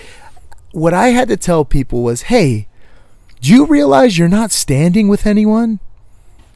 [0.72, 2.68] what I had to tell people was, hey,
[3.41, 5.80] do you realize you're not standing with anyone?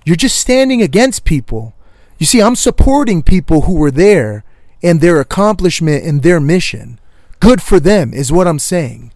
[0.06, 1.74] You're just standing against people.
[2.20, 4.44] You see, I'm supporting people who were there
[4.84, 7.00] and their accomplishment and their mission.
[7.40, 9.14] Good for them, is what I'm saying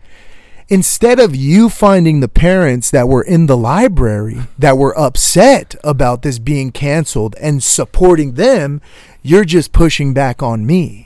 [0.70, 6.22] instead of you finding the parents that were in the library that were upset about
[6.22, 8.82] this being canceled and supporting them,
[9.22, 11.04] you're just pushing back on me.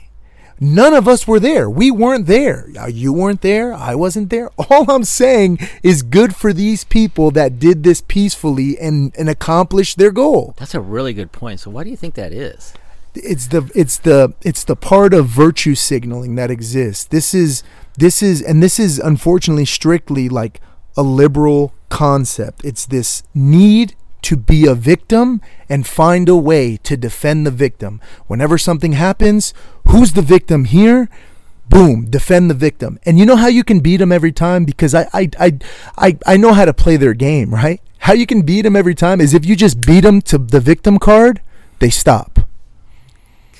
[0.60, 1.68] None of us were there.
[1.68, 2.68] We weren't there.
[2.78, 3.74] Uh, You weren't there.
[3.74, 4.48] I wasn't there.
[4.70, 9.98] All I'm saying is good for these people that did this peacefully and, and accomplished
[9.98, 10.54] their goal.
[10.58, 11.58] That's a really good point.
[11.58, 12.74] So why do you think that is?
[13.14, 17.62] it's the it's the it's the part of virtue signaling that exists this is
[18.02, 20.60] this is and this is unfortunately strictly like
[20.96, 26.96] a liberal concept it's this need to be a victim and find a way to
[26.96, 28.00] defend the victim.
[28.28, 29.52] Whenever something happens,
[29.88, 31.08] who's the victim here?
[31.68, 32.98] Boom, defend the victim.
[33.04, 34.64] And you know how you can beat them every time?
[34.64, 35.58] Because I, I, I,
[35.98, 37.80] I, I know how to play their game, right?
[37.98, 40.60] How you can beat them every time is if you just beat them to the
[40.60, 41.40] victim card,
[41.78, 42.31] they stop.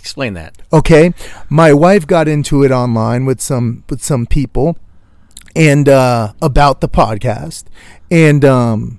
[0.02, 0.56] Explain that.
[0.72, 1.14] Okay,
[1.48, 4.76] my wife got into it online with some with some people,
[5.54, 7.64] and uh, about the podcast,
[8.10, 8.98] and um,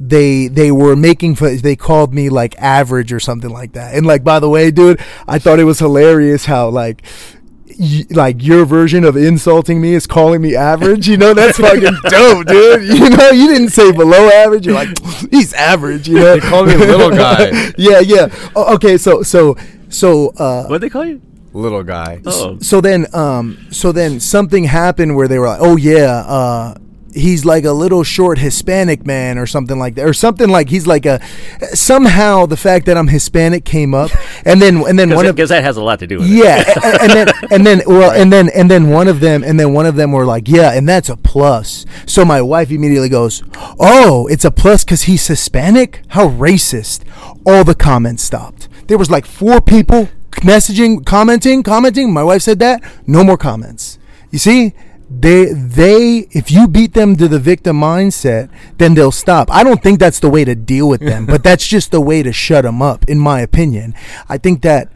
[0.00, 1.58] they they were making fun.
[1.58, 3.94] They called me like average or something like that.
[3.94, 7.02] And like by the way, dude, I thought it was hilarious how like.
[7.78, 11.96] y- Like your version of insulting me is calling me average, you know that's fucking
[12.08, 12.84] dope, dude.
[12.88, 14.64] You know you didn't say below average.
[14.64, 14.88] You're like
[15.30, 16.34] he's average, you know.
[16.38, 17.50] They call me a little guy.
[17.76, 18.28] yeah, yeah.
[18.56, 19.56] Okay, so so
[19.88, 21.20] so uh, What they call you?
[21.52, 22.20] Little guy.
[22.26, 26.74] Oh, so then um so then something happened where they were like oh yeah uh
[27.16, 30.86] he's like a little short hispanic man or something like that or something like he's
[30.86, 31.20] like a
[31.74, 34.10] somehow the fact that i'm hispanic came up
[34.44, 36.34] and then and then one of because that has a lot to do with it.
[36.34, 39.58] yeah a- and then and then well and then and then one of them and
[39.58, 41.86] then one of them were like yeah and that's a plus.
[42.06, 43.42] So my wife immediately goes
[43.80, 46.02] oh it's a plus because he's hispanic?
[46.08, 47.02] How racist.
[47.46, 48.68] All the comments stopped.
[48.88, 52.12] There was like four people messaging commenting commenting.
[52.12, 52.82] My wife said that.
[53.06, 53.98] No more comments.
[54.30, 54.74] You see
[55.08, 59.82] they they if you beat them to the victim mindset then they'll stop i don't
[59.82, 62.64] think that's the way to deal with them but that's just the way to shut
[62.64, 63.94] them up in my opinion
[64.28, 64.90] i think that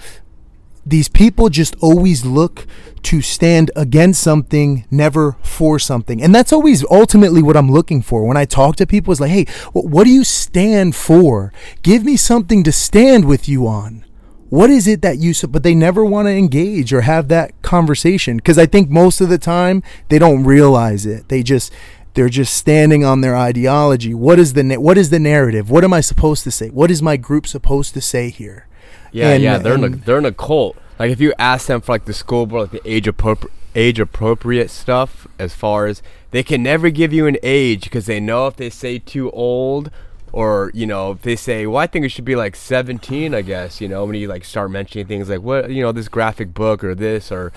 [0.85, 2.67] these people just always look
[3.03, 6.23] to stand against something, never for something.
[6.23, 8.25] And that's always ultimately what I'm looking for.
[8.25, 11.53] When I talk to people, it's like, hey, what do you stand for?
[11.83, 14.05] Give me something to stand with you on.
[14.51, 18.37] What is it that you, but they never want to engage or have that conversation.
[18.37, 21.29] Because I think most of the time they don't realize it.
[21.29, 21.73] They just,
[22.15, 24.13] they're just standing on their ideology.
[24.13, 25.71] What is the, what is the narrative?
[25.71, 26.69] What am I supposed to say?
[26.69, 28.67] What is my group supposed to say here?
[29.13, 30.77] Yeah, And- yeah, they're in a they're in a cult.
[30.99, 34.01] Like if you ask them for like the school board, like the age appropriate age
[34.01, 38.47] appropriate stuff, as far as they can never give you an age because they know
[38.49, 39.91] if they say too old,
[40.33, 43.43] or you know if they say, well, I think it should be like 17, I
[43.43, 43.81] guess.
[43.81, 46.83] You know when you like start mentioning things like what you know this graphic book
[46.85, 47.53] or this or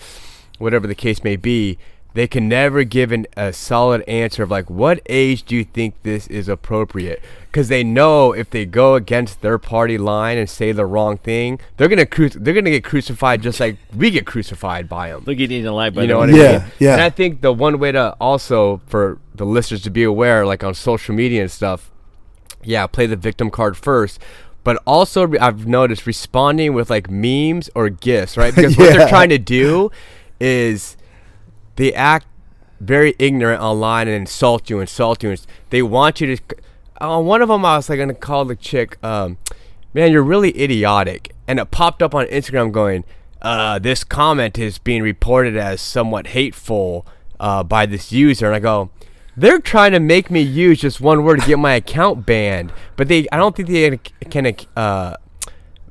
[0.60, 1.78] whatever the case may be.
[2.16, 5.96] They can never give an, a solid answer of like what age do you think
[6.04, 7.24] this is appropriate?
[7.48, 11.60] Because they know if they go against their party line and say the wrong thing,
[11.78, 15.24] they're gonna cru- they're gonna get crucified just like we get crucified by them.
[15.26, 16.72] Look, you need to lie, but You know what I Yeah, mean?
[16.78, 16.94] yeah.
[16.94, 20.64] And I think the one way to also for the listeners to be aware, like
[20.64, 21.90] on social media and stuff,
[22.66, 24.20] yeah, play the victim card first.
[24.64, 28.55] But also, I've noticed responding with like memes or gifs, right?
[28.55, 29.91] Because what they're trying to do
[30.39, 30.95] is
[31.76, 32.28] they act
[32.80, 35.32] very ignorant online and insult you, insult you.
[35.32, 36.43] and They want you to.
[37.01, 39.38] On one of them, I was like gonna call the chick, um,
[39.93, 43.03] "Man, you're really idiotic," and it popped up on Instagram going,
[43.41, 47.05] uh, "This comment is being reported as somewhat hateful
[47.39, 48.89] uh, by this user," and I go.
[49.36, 53.08] They're trying to make me use just one word to get my account banned, but
[53.08, 53.98] they I don't think they
[54.30, 55.18] can uh,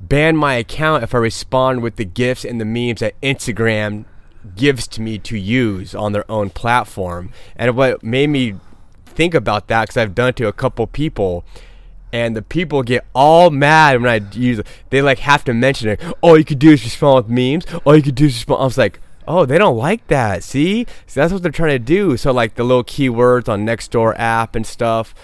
[0.01, 4.05] ban my account if I respond with the gifs and the memes that Instagram
[4.57, 7.33] gives to me to use on their own platform.
[7.57, 8.55] And what made me
[9.07, 11.45] think about that, because I've done it to a couple people,
[12.13, 14.67] and the people get all mad when I use it.
[14.91, 16.01] They like have to mention it.
[16.21, 17.65] All you could do is respond with memes.
[17.85, 18.61] All you could do is respond.
[18.61, 20.43] I was like, oh, they don't like that.
[20.45, 22.17] See, so that's what they're trying to do.
[22.17, 25.15] So like the little keywords on Nextdoor app and stuff.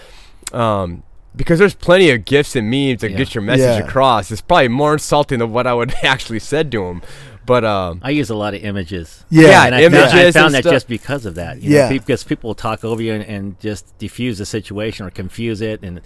[0.53, 1.03] Um,
[1.35, 3.17] because there's plenty of gifs and memes that Yeah.
[3.17, 3.87] get your message Yeah.
[3.87, 4.31] across.
[4.31, 7.01] It's probably more insulting than what I would actually said to them.
[7.45, 9.25] But um, I use a lot of images.
[9.29, 10.73] Yeah, and I found, I found and that stuff.
[10.73, 11.61] just because of that.
[11.61, 11.83] You Yeah.
[11.89, 15.59] know, because people will talk over you and, and just diffuse the situation or confuse
[15.61, 16.01] it, and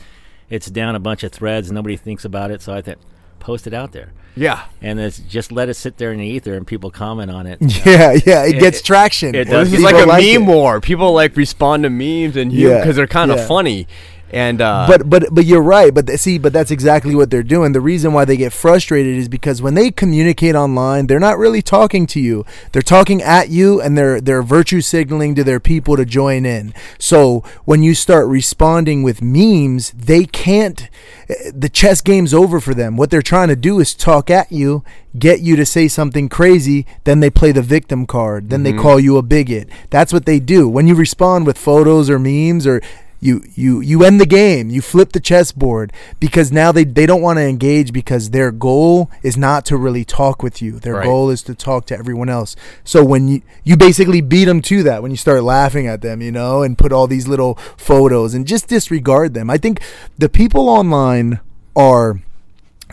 [0.49, 1.67] it's down a bunch of threads.
[1.69, 2.97] and Nobody thinks about it, so I thought
[3.43, 6.55] post it out there, yeah, and it's just let it sit there in the ether,
[6.55, 7.59] and people comment on it.
[7.85, 9.35] Yeah, yeah, it, It- gets traction.
[9.35, 10.53] it Well, does this is like a like meme it.
[10.53, 10.79] war.
[10.81, 13.47] People like respond to memes and you Yeah, because they're kind of yeah.
[13.47, 13.87] funny.
[14.33, 15.93] And uh, but but but you're right.
[15.93, 17.71] But th- see, but that's exactly what they're doing.
[17.71, 21.61] The reason why they get frustrated is because when they communicate online, they're not really
[21.61, 22.43] talking to you.
[22.71, 26.73] They're talking at you, and they're they're virtue signaling to their people to join in.
[26.97, 30.89] So when you start responding with memes, they can't.
[31.29, 32.97] eh, The chess game's over for them.
[32.97, 34.83] What they're trying to do is talk at you,
[35.17, 36.85] get you to say something crazy.
[37.03, 38.49] Then they play the victim card.
[38.49, 39.69] Then they call you a bigot.
[39.91, 40.67] That's what they do.
[40.67, 42.81] When you respond with photos or memes or
[43.23, 44.69] you you you end the game.
[44.69, 49.09] You flip the chessboard because now they, they don't want to engage because their goal
[49.21, 50.79] is not to really talk with you.
[50.79, 51.05] Their Right.
[51.05, 52.55] goal is to talk to everyone else.
[52.83, 56.21] So when you you basically beat them to that when you start laughing at them
[56.21, 59.49] you know and put all these little photos and just disregard them.
[59.49, 59.79] I think
[60.17, 61.39] the people online
[61.75, 62.21] are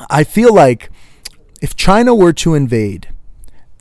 [0.08, 0.88] i feel like
[1.60, 3.08] if china were to invade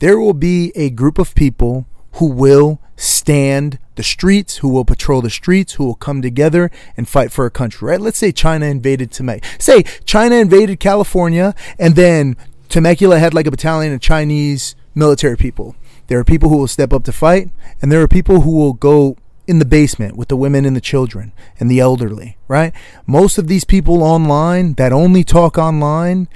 [0.00, 5.20] there will be a group of people who will stand the streets, who will patrol
[5.20, 8.00] the streets, who will come together and fight for a country, right?
[8.00, 9.46] Let's say China invaded Temecula.
[9.58, 12.34] Say China invaded California and then
[12.70, 15.76] Temecula had like a battalion of Chinese military people.
[16.06, 17.50] There are people who will step up to fight,
[17.82, 20.80] and there are people who will go in the basement with the women and the
[20.80, 22.72] children and the elderly, right?
[23.06, 26.26] Most of these people online that only talk online,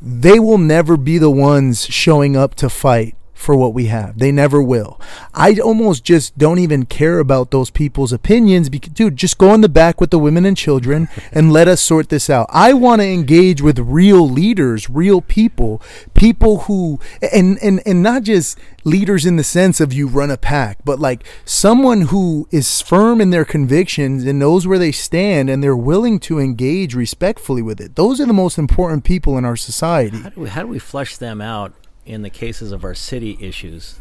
[0.00, 3.14] they will never be the ones showing up to fight
[3.44, 4.18] for what we have.
[4.18, 4.98] They never will.
[5.34, 9.60] I almost just don't even care about those people's opinions because, dude, just go in
[9.60, 12.46] the back with the women and children and let us sort this out.
[12.50, 15.82] I want to engage with real leaders, real people,
[16.14, 16.98] people who,
[17.32, 20.98] and, and, and not just leaders in the sense of you run a PAC, but
[20.98, 25.76] like someone who is firm in their convictions and knows where they stand and they're
[25.76, 27.96] willing to engage respectfully with it.
[27.96, 30.18] Those are the most important people in our society.
[30.18, 31.74] How do we, how do we flush them out
[32.06, 33.98] in the cases of our city issues?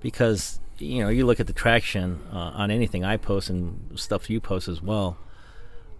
[0.00, 4.28] Because you know, you look at the traction uh, on anything I post and stuff
[4.28, 5.16] you post as well.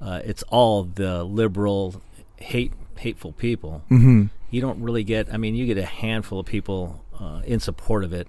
[0.00, 2.02] Uh, it's all the liberal,
[2.36, 3.82] hate, hateful people.
[3.90, 4.24] Mm-hmm.
[4.50, 5.32] You don't really get.
[5.32, 8.28] I mean, you get a handful of people uh, in support of it,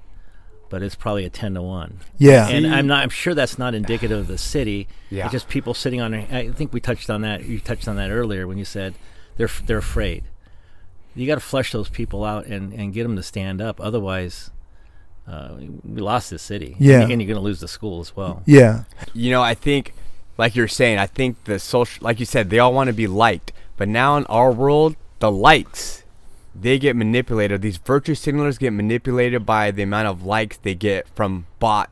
[0.69, 1.99] but it's probably a ten to one.
[2.17, 2.47] Yeah.
[2.47, 3.03] And I'm not.
[3.03, 4.87] I'm sure that's not indicative of the city.
[5.09, 5.25] Yeah.
[5.25, 6.11] It's just people sitting on.
[6.11, 7.43] their- I think we touched on that.
[7.45, 8.93] You touched on that earlier when you said
[9.37, 10.23] they're they're afraid.
[11.15, 13.79] You got to flush those people out and, and get them to stand up.
[13.79, 14.51] Otherwise,
[15.27, 16.75] uh, we lost this city.
[16.77, 17.01] Yeah.
[17.01, 18.43] and, you're going to lose the school as well.
[18.45, 18.83] Yeah.
[19.13, 19.93] you know, I think,
[20.37, 23.07] like you're saying, I think the social, like you said, they all want to be
[23.07, 23.53] liked.
[23.77, 26.03] But now in our world, the likes,
[26.53, 27.61] they get manipulated.
[27.61, 31.89] These virtue signalers get manipulated by the amount of likes they get from bot,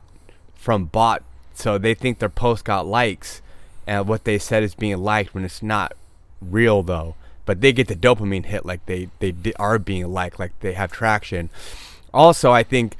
[0.54, 1.22] from bot.
[1.54, 3.42] So they think their post got likes,
[3.86, 5.94] and what they said is being liked when it's not
[6.40, 7.14] real though.
[7.46, 10.92] But they get the dopamine hit like they they are being liked, like they have
[10.92, 11.50] traction.
[12.12, 12.96] Also, I think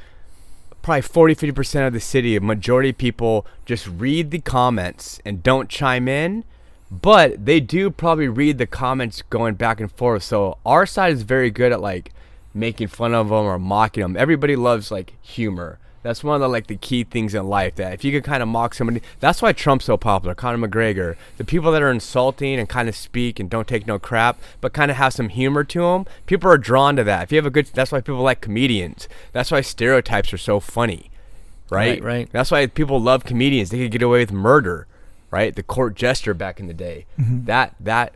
[0.82, 5.70] probably 40 50% of the city majority of people just read the comments and don't
[5.70, 6.44] chime in
[6.90, 10.22] but they do probably read the comments going back and forth.
[10.22, 12.12] So our side is very good at like
[12.52, 16.48] making fun of them or mocking them everybody loves like humor that's one of the
[16.48, 19.42] like the key things in life that if you could kind of mock somebody that's
[19.42, 23.40] why trump's so popular conor mcgregor the people that are insulting and kind of speak
[23.40, 26.58] and don't take no crap but kind of have some humor to them people are
[26.58, 29.60] drawn to that if you have a good that's why people like comedians that's why
[29.60, 31.10] stereotypes are so funny
[31.70, 32.00] right?
[32.00, 32.28] Right, right.
[32.32, 33.70] That's why people love comedians.
[33.70, 34.86] They could get away with murder,
[35.30, 35.54] right?
[35.54, 37.06] The court jester back in the day.
[37.18, 37.44] Mm-hmm.
[37.44, 38.14] That that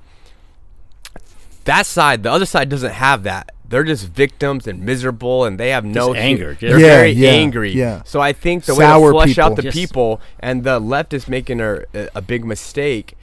[1.65, 3.51] that side, the other side doesn't have that.
[3.69, 7.11] They're just victims and miserable, and they have no hu- anger, just- They're Yeah, very
[7.11, 7.73] yeah, angry.
[7.73, 8.03] yeah.
[8.05, 9.45] So I think the Sour way to flush people.
[9.45, 13.15] out the Just- people, and the left is making a, a, a big mistake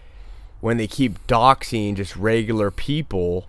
[0.62, 3.46] when they keep doxing just regular people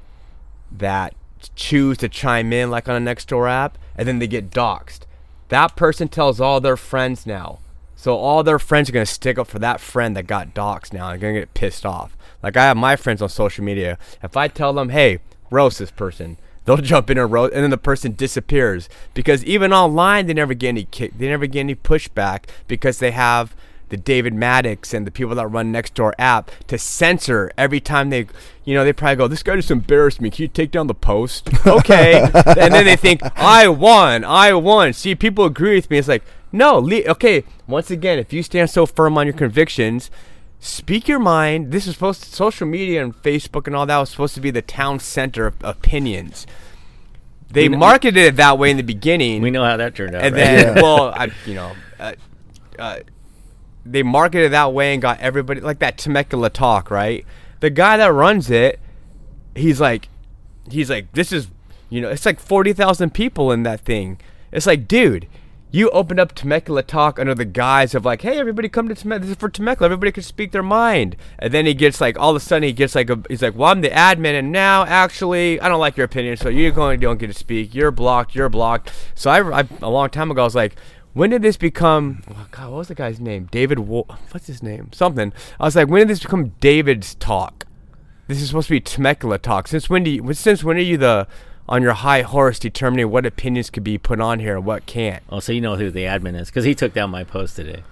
[0.77, 1.15] that
[1.55, 5.01] choose to chime in like on a Nextdoor app and then they get doxed.
[5.49, 7.59] That person tells all their friends now.
[7.95, 11.11] So all their friends are gonna stick up for that friend that got doxed now
[11.11, 12.17] and gonna get pissed off.
[12.43, 13.97] Like I have my friends on social media.
[14.23, 15.21] If I tell them, hey,
[15.51, 16.37] roast this person,
[16.67, 18.89] they'll jump in a roast and then the person disappears.
[19.15, 23.13] Because even online they never get any kick they never get any pushback because they
[23.13, 23.57] have
[23.89, 28.27] the David Maddox and the people that run Nextdoor app to censor every time they,
[28.65, 30.29] you know, they probably go, this guy just embarrassed me.
[30.29, 31.49] Can you take down the post?
[31.67, 32.21] Okay.
[32.23, 34.25] and then they think, I won.
[34.25, 34.93] I won.
[34.93, 35.99] See, people agree with me.
[35.99, 37.45] It's like, no, le- okay.
[37.67, 40.11] Once again, if you stand so firm on your convictions,
[40.61, 41.71] speak your mind.
[41.73, 44.51] This is supposed to, social media and Facebook and all that was supposed to be
[44.51, 46.47] the town center of opinions.
[47.51, 50.15] They We kn- marketed it that way in the beginning We know how that turned
[50.17, 50.23] out.
[50.25, 50.45] and right?
[50.45, 52.13] then well I, you know uh,
[52.79, 52.99] uh,
[53.85, 57.25] they marketed it that way and got everybody like that Temecula talk right
[57.61, 58.81] the guy that runs it
[59.55, 60.09] he's like
[60.69, 61.47] he's like this is
[61.89, 64.19] you know it's like 40,000 people in that thing
[64.51, 65.29] it's like dude
[65.71, 69.21] you opened up Temecula talk under the guise of like hey everybody come to Temecula
[69.21, 69.87] this is for Temecula.
[69.87, 71.17] Everybody can speak their mind.
[71.39, 73.55] And then he gets like all of a sudden he gets like a, he's like
[73.55, 77.01] well I'm the admin and now actually I don't like your opinion so you going
[77.01, 77.75] don't get to speak.
[77.75, 78.35] You're blocked.
[78.35, 78.93] You're blocked.
[79.15, 80.77] So I, I a long time ago I was like
[81.13, 83.49] when did this become oh God what was the guy's name?
[83.51, 84.93] David what's his name?
[84.93, 85.33] Something.
[85.59, 87.67] I was like when did this become David's talk?
[88.29, 89.69] This is supposed to be Temecula talk.
[89.69, 91.29] Since when do you, since when are you the
[91.69, 95.23] on your high horse determining what opinions could be put on here and what can't?
[95.31, 97.83] Oh, so you know who the admin is because he took down my post today.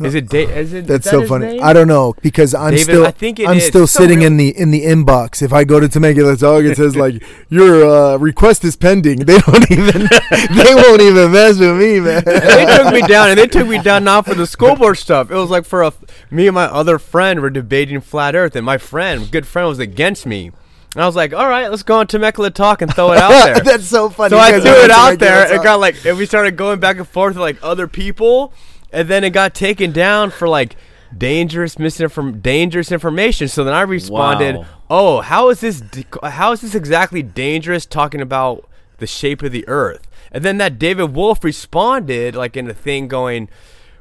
[0.00, 0.28] Is it?
[0.28, 0.88] Da- is it?
[0.88, 1.46] That's is that so funny.
[1.46, 1.60] name?
[1.62, 3.66] I don't know because I'm David, still I think it I'm is.
[3.68, 5.40] still So sitting real- in the in the inbox.
[5.40, 9.20] If I go to Temecula Talk, it says like your uh, request is pending.
[9.20, 10.00] They don't even
[10.50, 12.24] they won't even mess with me, man.
[12.26, 14.98] And they took me down, and they took me down not for the school board
[14.98, 15.30] stuff.
[15.30, 15.92] It was like for a
[16.28, 19.78] me and my other friend were debating flat Earth, and my friend, good friend, was
[19.78, 20.50] against me.
[20.94, 23.28] And I was like, "All right, let's go on Temecula talk and throw it out
[23.44, 24.30] there." That's so funny.
[24.30, 25.52] so I threw it out there.
[25.52, 28.52] It got like, and we started going back and forth with like other people,
[28.92, 30.76] and then it got taken down for like
[31.16, 33.48] dangerous misinform dangerous information.
[33.48, 34.66] So then I responded, Wow.
[34.90, 35.80] "Oh, how is this?
[35.80, 37.86] d- How is this exactly dangerous?
[37.86, 38.68] Talking about
[38.98, 43.08] the shape of the Earth." And then that David Wolf responded like in a thing
[43.08, 43.48] going,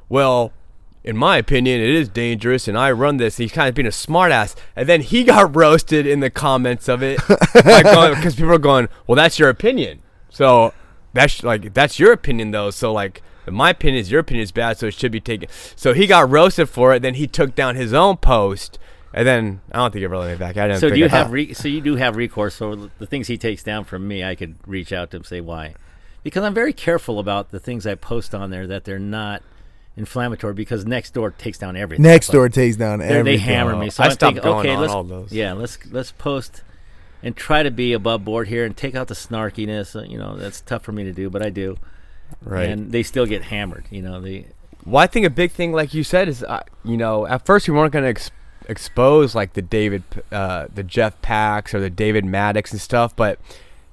[0.09, 0.51] "Well."
[1.03, 3.35] In my opinion, it is dangerous, and I run this.
[3.35, 7.03] He's kind of being a smartass, and then he got roasted in the comments of
[7.03, 10.73] it because people are going, "Well, that's your opinion." So
[11.11, 12.71] that's like that's your opinion though.
[12.71, 15.49] So like my opinion is your opinion is bad, so it should be taken.
[15.75, 17.01] So he got roasted for it.
[17.01, 18.79] Then he took down his own post,
[19.13, 20.57] and then I don't think it really went back.
[20.57, 20.79] I didn't.
[20.79, 22.55] So think do you have re- so you do have recourse?
[22.55, 25.41] So the things he takes down from me, I could reach out to him say
[25.41, 25.75] why,
[26.23, 29.43] because I'm very careful about the things I post on there that they're not
[29.97, 30.53] inflammatory.
[30.53, 32.03] Because Nextdoor takes down everything.
[32.03, 33.39] Next Like, door takes down they're- everything.
[33.39, 33.89] they hammer me.
[33.89, 35.31] So I I, stopped think, going okay, on let's all those.
[35.31, 36.61] yeah, let's let's post
[37.21, 39.95] and try to be above board here and take out the snarkiness.
[39.95, 41.77] Uh, you know, that's tough for me to do, but I do.
[42.41, 42.69] right.
[42.69, 43.85] And they still get hammered.
[43.91, 44.47] You know, they
[44.85, 47.67] Well, I think a big thing, like you said, is uh, you know at first
[47.69, 48.31] we weren't going to ex-
[48.67, 53.39] expose like the David, uh, the Jeff Packs or the David Maddox and stuff, but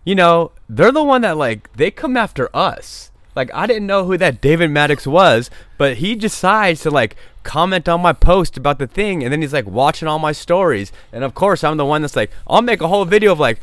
[0.05, 3.10] you know they're the one that like they come after us.
[3.35, 7.89] Like I didn't know who that David Maddox was, but he decides to like comment
[7.89, 11.25] on my post about the thing, and then he's like watching all my stories, and
[11.25, 13.61] of course I'm the one that's like I'll make a whole video of like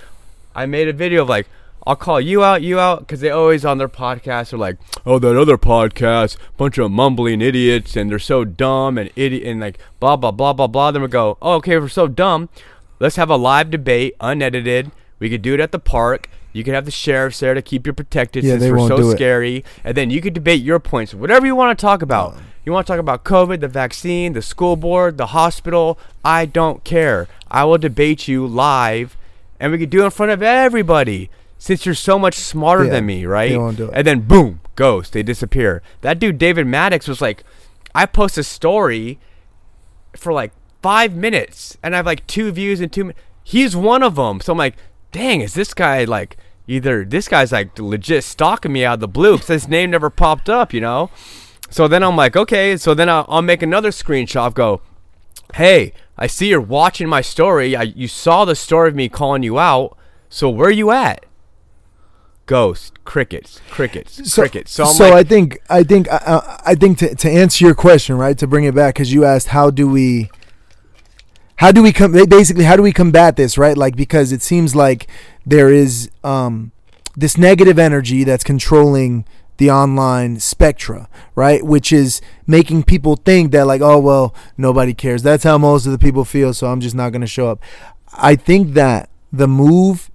[0.55, 1.47] I made a video of like
[1.85, 5.19] I'll call you out, you out, because they always on their podcast are like, oh,
[5.19, 9.79] that other podcast, bunch of mumbling idiots, and they're so dumb and idiot, and like
[9.99, 10.91] blah blah blah blah blah.
[10.91, 12.49] Then we go, oh, okay, we're so dumb.
[12.99, 14.91] Let's have a live debate, unedited.
[15.19, 16.29] We could do it at the park.
[16.57, 18.97] You could have the sheriffs there to keep you protected Yeah, since they we're so
[18.97, 19.15] do it.
[19.15, 19.63] scary.
[19.83, 22.35] And then you could debate your points, whatever you want to talk about.
[22.65, 25.97] You want to talk about COVID, the vaccine, the school board, the hospital.
[26.25, 27.27] I don't care.
[27.49, 29.15] I will debate you live,
[29.59, 31.29] and we could do it in front of everybody.
[31.59, 33.51] Since you're so much smarter Yeah, than me, right?
[33.51, 33.91] they won't do it.
[33.93, 35.13] And then boom, ghost.
[35.13, 35.81] They disappear.
[36.01, 37.43] That dude David Maddox was like,
[37.95, 39.17] I post a story
[40.15, 40.51] for like
[40.81, 43.13] five minutes, and I have like two views and two.
[43.43, 44.41] He's one of them.
[44.41, 44.75] So I'm like,
[45.11, 46.37] dang, is this guy like
[46.67, 50.09] either this guy's like legit stalking me out of the blue because his name never
[50.09, 51.09] popped up, you know?
[51.69, 52.77] So then I'm like, okay.
[52.77, 54.41] So then I'll, I'll make another screenshot.
[54.41, 54.81] I'll go,
[55.55, 57.75] hey, I see you're watching my story.
[57.75, 59.97] I, you saw the story of me calling you out.
[60.29, 61.25] So where are you at?
[62.45, 64.71] Ghost, crickets, crickets, so, crickets.
[64.71, 67.65] So I'm so like, I think I think I, I I think to, to answer
[67.65, 70.29] your question, right, to bring it back, because you asked how do we,
[71.57, 73.77] how do we come basically how do we combat this, right?
[73.77, 75.07] Like because it seems like
[75.47, 76.71] there is um
[77.15, 79.25] this negative energy that's controlling
[79.57, 81.63] the online spectra, right?
[81.63, 85.23] Which is making people think that like, oh well, nobody cares.
[85.23, 87.59] That's how most of the people feel, so I'm just not going to show up.
[88.13, 90.11] I think that the move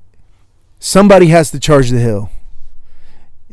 [0.79, 2.31] somebody has to charge the hill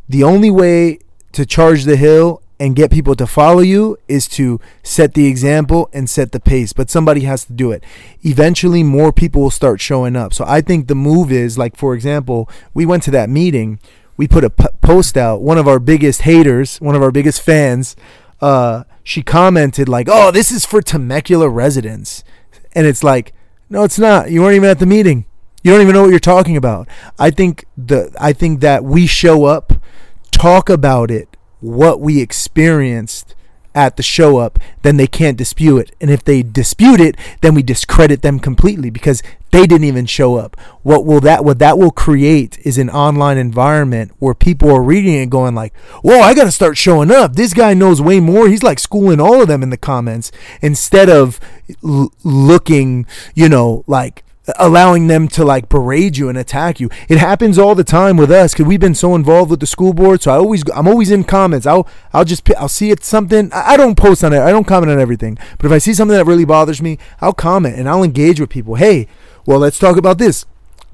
[0.09, 0.99] the only way
[1.31, 5.89] to charge the hill and get people to follow you is to set the example
[5.93, 7.83] and set the pace but somebody has to do it.
[8.21, 10.33] Eventually more people will start showing up.
[10.33, 13.79] So i think the move is like for example we went to that meeting
[14.17, 17.41] we put a p- post out one of our biggest haters one of our biggest
[17.41, 17.95] fans
[18.41, 22.23] uh she commented like oh this is for temecula residents.
[22.73, 23.33] And it's like
[23.69, 24.31] no it's not.
[24.31, 25.25] You weren't even at the meeting.
[25.63, 26.87] You don't even know what you're talking about.
[27.17, 29.73] I think the I think that we show up,
[30.31, 31.28] talk about it,
[31.59, 33.35] what we experienced
[33.75, 35.95] at the show up, then they can't dispute it.
[36.01, 40.35] And if they dispute it, then we discredit them completely because they didn't even show
[40.35, 40.59] up.
[40.83, 45.15] What will that what that will create is an online environment where people are reading
[45.15, 47.35] it going like, "Whoa, I got to start showing up.
[47.35, 48.47] This guy knows way more.
[48.47, 50.31] He's like schooling all of them in the comments
[50.61, 51.39] instead of
[51.83, 54.23] l- looking, you know, like
[54.57, 56.89] allowing them to like berate you and attack you.
[57.07, 59.93] It happens all the time with us because we've been so involved with the school
[59.93, 60.21] board.
[60.21, 61.65] So I always, I'm always in comments.
[61.65, 63.51] I'll, I'll just, I'll see it something.
[63.53, 64.39] I I don't post on it.
[64.39, 65.37] I don't comment on everything.
[65.57, 68.49] But if I see something that really bothers me, I'll comment and I'll engage with
[68.49, 68.75] people.
[68.75, 69.07] Hey,
[69.45, 70.45] well, let's talk about this.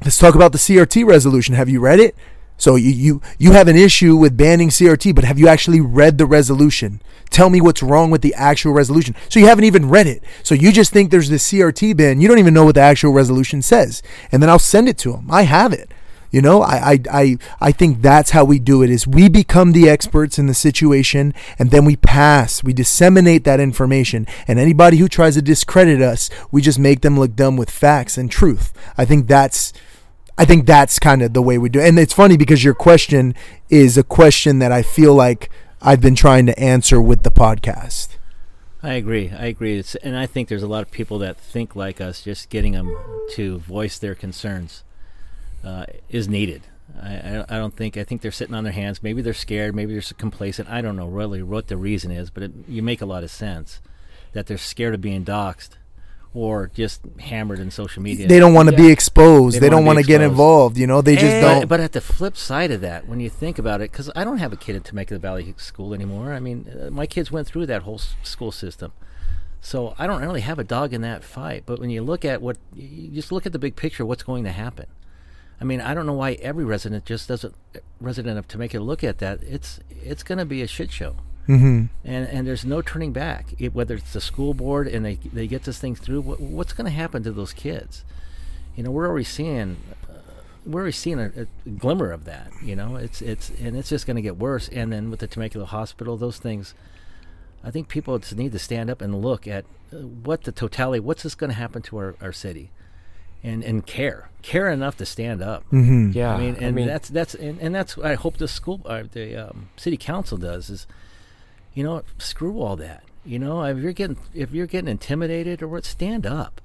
[0.04, 1.56] Let's talk about the CRT resolution.
[1.56, 2.16] Have you read it?
[2.58, 6.18] So you, you you have an issue with banning CRT, but have you actually read
[6.18, 7.02] the resolution?
[7.30, 9.16] Tell me what's wrong with the actual resolution.
[9.30, 10.24] So you haven't even read it.
[10.44, 12.22] So you just think there's this CRT ban.
[12.22, 14.02] You don't even know what the actual resolution says.
[14.32, 15.28] And then I'll send it to them.
[15.30, 15.92] I have it.
[16.32, 19.72] You know, I, I, I, I think that's how we do it is we become
[19.72, 24.28] the experts in the situation and then we pass, we disseminate that information.
[24.46, 28.18] And anybody who tries to discredit us, we just make them look dumb with facts
[28.18, 28.74] and truth.
[28.98, 29.72] I think that's
[30.38, 31.88] I think that's kind of the way we do it.
[31.88, 33.36] And it's funny because your question
[33.70, 35.50] is a question that I feel like
[35.82, 38.18] I've been trying to answer with the podcast.
[38.84, 39.32] I agree.
[39.32, 39.80] I agree.
[39.80, 42.22] It's, and I think there's a lot of people that think like us.
[42.22, 42.96] Just getting them
[43.32, 44.84] to voice their concerns
[45.64, 46.64] uh, is needed.
[47.02, 47.98] I, I, don't think.
[47.98, 49.02] I think they're sitting on their hands.
[49.02, 49.74] Maybe they're scared.
[49.74, 50.70] Maybe they're complacent.
[50.70, 53.32] I don't know really what the reason is, but it, you make a lot of
[53.32, 53.80] sense
[54.34, 55.72] that they're scared of being doxxed
[56.36, 58.28] or just hammered in social media.
[58.28, 58.82] They don't want to Yeah.
[58.82, 59.56] be exposed.
[59.56, 60.78] They They, don't want to get involved.
[60.78, 61.68] You know, they just And- don't.
[61.70, 64.38] But at the flip side of that, when you think about it, because I don't
[64.40, 66.34] have a kid at Temecula Valley School anymore.
[66.34, 68.92] I mean, uh, my kids went through that whole s- school system,
[69.62, 71.64] so I don't really have a dog in that fight.
[71.66, 74.44] But when you look at what, you just look at the big picture, what's going
[74.44, 74.88] to happen.
[75.62, 77.56] I mean, I don't know why every resident just doesn't
[78.02, 79.40] resident of Temecula look at that.
[79.42, 81.16] It's it's going to be a shit show
[81.46, 83.54] hmm and and there's no turning back.
[83.58, 86.74] It, whether it's the school board and they they get this thing through, what, what's
[86.74, 88.04] going to happen to those kids?
[88.76, 89.78] You know, we're already seeing
[90.10, 90.14] uh,
[90.66, 92.52] we're already seeing a, a glimmer of that.
[92.64, 94.68] You know, it's it's and it's just going to get worse.
[94.70, 96.74] And then with the Temecula Hospital, those things.
[97.64, 101.00] I think people just need to stand up and look at uh, what the totality.
[101.00, 102.70] What's this going to happen to our, our city,
[103.44, 105.64] and and care care enough to stand up.
[105.72, 108.82] hmm Yeah, I mean, and that's that's and, and that's what I hope the school,
[108.86, 110.86] uh, the um, city council does is,
[111.76, 113.04] you know, screw all that.
[113.24, 116.62] You know, if you're getting if you're getting intimidated or what, stand up.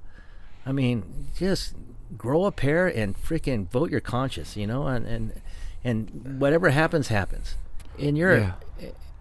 [0.65, 1.73] I mean, just
[2.17, 4.55] grow a pair and freaking vote your conscience.
[4.57, 5.41] You know, and and
[5.83, 7.55] and whatever happens, happens.
[7.97, 8.53] In your Yeah.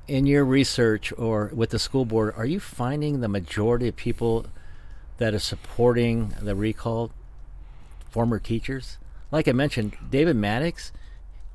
[0.06, 4.46] in your research or with the school board, are you finding the majority of people
[5.18, 7.10] that are supporting the recall
[8.10, 8.98] former teachers?
[9.32, 10.92] Like I mentioned, David Maddox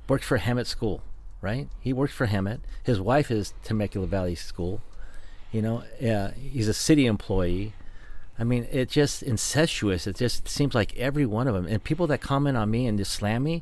[0.07, 1.01] works for Hemet School,
[1.45, 1.69] right?
[1.79, 2.61] He works for Hemet.
[2.83, 4.81] His wife is Temecula Valley School.
[5.51, 7.73] You know, uh, he's a city employee.
[8.39, 10.07] I mean, it's just incestuous.
[10.07, 11.67] It just seems like every one of them.
[11.67, 13.61] And people that comment on me and just slam me,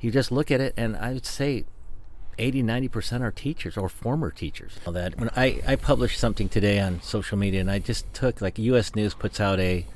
[0.00, 1.64] you just look at it, and I would say
[2.38, 6.80] 80 90% are teachers or former teachers All that when I, I published something today
[6.80, 9.86] on social media and i just took like us news puts out a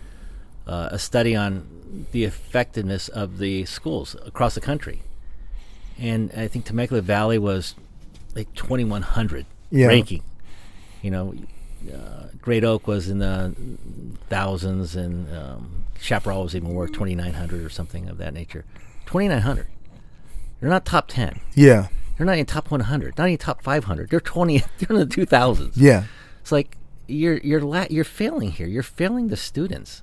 [0.64, 5.02] uh, a study on the effectiveness of the schools across the country
[5.98, 7.74] and i think temecula valley was
[8.34, 9.86] like 2100 Yeah.
[9.88, 10.22] ranking
[11.02, 11.34] you know
[11.92, 13.54] uh, great oak was in the
[14.28, 18.64] thousands and um, chaparral was even more 2900 or something of that nature
[19.06, 19.66] 2900
[20.60, 21.88] they're not top 10 Yeah.
[22.16, 24.10] they're not in top 100, not even top 500.
[24.10, 24.58] They're 20.
[24.78, 25.72] They're in the 2000s.
[25.76, 26.04] Yeah.
[26.40, 26.76] It's like
[27.06, 28.66] you're you're la- you're failing here.
[28.66, 30.02] You're failing the students,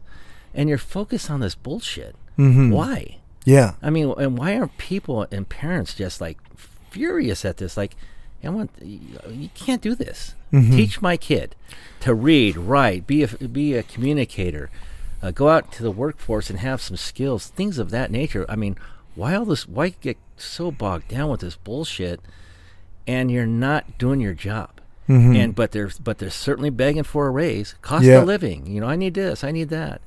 [0.54, 2.16] and you're focused on this bullshit.
[2.40, 2.72] Mhm.
[2.72, 3.18] Why?
[3.46, 3.76] Yeah.
[3.82, 6.38] I mean, and why aren't people and parents just like
[6.92, 7.78] furious at this?
[7.78, 7.96] Like,
[8.44, 10.36] I want you, can't do this.
[10.52, 11.56] Teach my kid
[12.00, 14.70] to read, write, be a be a communicator,
[15.22, 18.46] uh, go out to the workforce and have some skills, things of that nature.
[18.48, 18.78] I mean,
[19.16, 19.68] why all this?
[19.68, 22.22] Why get so bogged down with this bullshit?
[23.08, 24.70] And you're not doing your job.
[25.08, 28.22] And but they're but they're certainly begging for a raise, cost Yeah.
[28.22, 28.66] of living.
[28.66, 30.02] You know, I need this, I need that,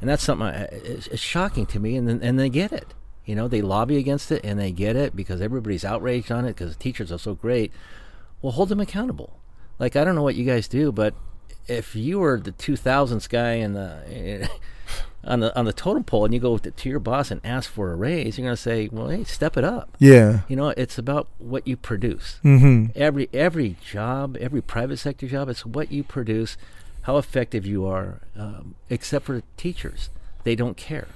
[0.00, 1.96] and that's something I, it's, it's shocking to me.
[1.96, 2.94] And then, and they get it.
[3.24, 6.54] You know, they lobby against it and they get it because everybody's outraged on it
[6.56, 7.72] because the teachers are so great.
[8.40, 9.38] Well, hold them accountable.
[9.78, 11.14] Like I don't know what you guys do, but
[11.66, 14.48] if you were the 2000s guy in the
[15.24, 17.70] on the on the totem pole and you go to, to your boss and ask
[17.70, 20.40] for a raise, you're going to say, "Well, hey, step it up." Yeah.
[20.48, 22.40] You know, it's about what you produce.
[22.44, 22.92] Mm-hmm.
[22.96, 26.56] Every every job, every private sector job, it's what you produce,
[27.02, 28.20] how effective you are.
[28.36, 30.10] Um, except for teachers,
[30.44, 31.08] they don't care.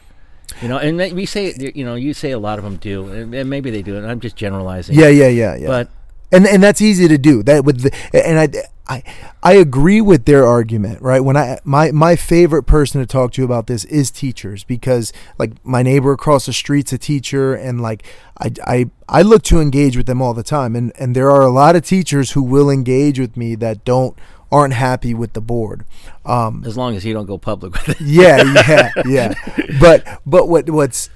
[0.61, 3.35] You know, and we say, you know, you say a lot of them do, and,
[3.35, 4.99] and maybe they do, and I'm just generalizing.
[4.99, 5.09] Yeah.
[5.09, 5.29] Yeah.
[5.29, 5.57] Yeah.
[5.57, 5.67] Yeah.
[5.67, 5.89] But
[6.33, 8.49] and and that's easy to do that with the and I
[8.89, 9.03] I
[9.43, 13.45] I agree with their argument right when I my my favorite person to talk to
[13.45, 18.05] about this is teachers because like my neighbor across the street's a teacher and like
[18.39, 21.43] I I I look to engage with them all the time and and there are
[21.43, 24.17] a lot of teachers who will engage with me that don't
[24.53, 25.85] aren't happy with the board
[26.25, 28.01] um as long as you don't go public with it.
[28.01, 29.35] yeah, yeah, yeah.
[29.81, 31.11] But but what what's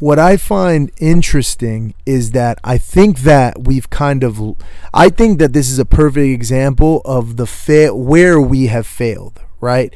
[0.00, 4.56] what I find interesting is that I think that we've kind of
[4.94, 9.40] I think that this is a perfect example of the fa- where we have failed,
[9.60, 9.92] right?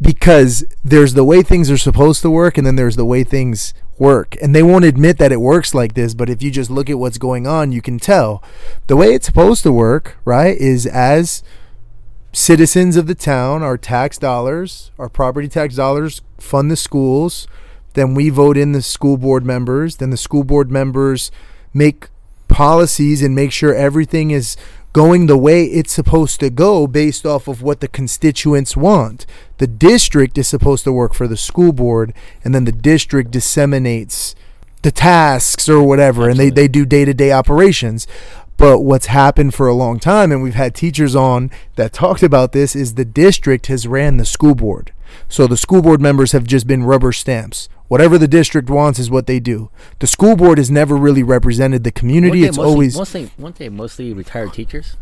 [0.00, 3.74] Because there's the way things are supposed to work and then there's the way things
[3.98, 4.36] work.
[4.40, 7.00] And they won't admit that it works like this, but if you just look at
[7.00, 8.40] what's going on, you can tell.
[8.86, 11.42] The way it's supposed to work, right, is as
[12.32, 17.46] citizens of the town, our tax dollars, our property tax dollars fund the schools.
[17.94, 19.96] then we vote in the school board members.
[19.96, 21.32] Then the school board members
[21.74, 22.08] make
[22.46, 24.56] policies and make sure everything is
[24.92, 29.26] going the way it's supposed to go based off of what the constituents want.
[29.58, 32.14] The district is supposed to work for the school board,
[32.44, 34.34] and then the district disseminates
[34.82, 38.06] the tasks or whatever, and they, they do day to day operations.
[38.58, 42.50] But what's happened for a long time, and we've had teachers on that talked about
[42.52, 44.92] this, is the district has ran the school board.
[45.28, 47.68] So the school board members have just been rubber stamps.
[47.86, 49.70] Whatever the district wants is what they do.
[50.00, 52.44] The school board has never really represented the community.
[52.44, 54.96] It's mostly, always mostly weren't they mostly retired teachers?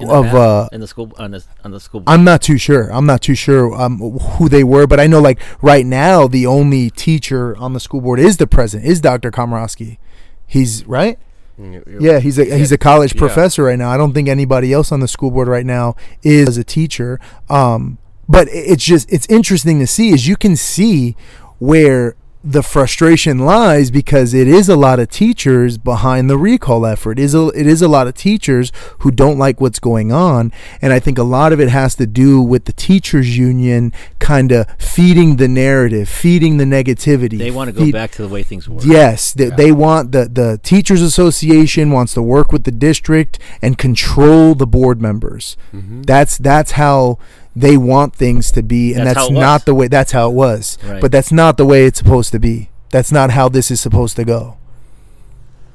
[0.00, 0.34] Of, past?
[0.34, 2.02] uh, in the school on the on the school.
[2.06, 2.90] I'm not too sure.
[2.92, 6.46] I'm not too sure um, who they were, but I know like right now the
[6.46, 9.30] only teacher on the school board is the president, is Dr.
[9.30, 9.98] Komrosky.
[10.46, 11.18] He's right.
[11.58, 13.18] Yeah, he's a he's a college Yeah.
[13.20, 13.90] professor right now.
[13.90, 17.18] I don't think anybody else on the school board right now is a teacher.
[17.50, 17.98] Um,
[18.28, 21.16] but it's just it's interesting to see is you can see
[21.58, 27.18] where the frustration lies because it is a lot of teachers behind the recall effort.
[27.18, 28.70] It is a, it is a lot of teachers
[29.00, 32.06] who don't like what's going on, and I think a lot of it has to
[32.06, 37.38] do with the teachers union kind of feeding the narrative, feeding the negativity.
[37.38, 38.80] they want to go feed- back to the way things were.
[38.82, 43.76] Yes, they, they want the the teachers association wants to work with the district and
[43.76, 45.56] control the board members.
[45.74, 46.02] Mm-hmm.
[46.02, 47.18] That's that's how
[47.60, 49.64] they want things to be, and That's that's, not was.
[49.64, 49.88] the way.
[49.88, 51.00] That's how it was, Right.
[51.00, 52.70] but that's not the way it's supposed to be.
[52.90, 54.56] That's not how this is supposed to go.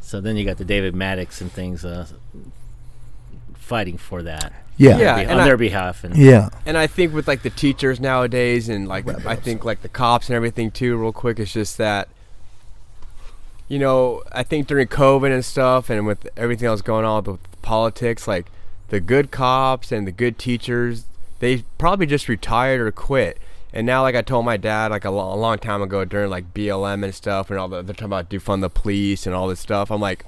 [0.02, 2.08] So then you got the David Maddox and things uh,
[3.56, 4.54] fighting for that.
[4.78, 6.04] Yeah, Yeah, yeah, on and I- their behalf.
[6.04, 9.82] And yeah And I think with like the teachers nowadays, and like I think like
[9.82, 10.98] the cops and everything too.
[10.98, 12.08] Real quick, it's just that.
[13.68, 17.40] You know, I think during COVID and stuff, and with everything else going on with
[17.62, 18.48] politics, like
[18.90, 21.06] the good cops and the good teachers,
[21.44, 23.38] they probably just retired or quit.
[23.74, 26.30] And now, like I told my dad, like a, lo- a long time ago during
[26.30, 29.50] like BLM and stuff, and all the they're talking about defund the police and all
[29.50, 29.92] this stuff.
[29.92, 30.26] I'm like,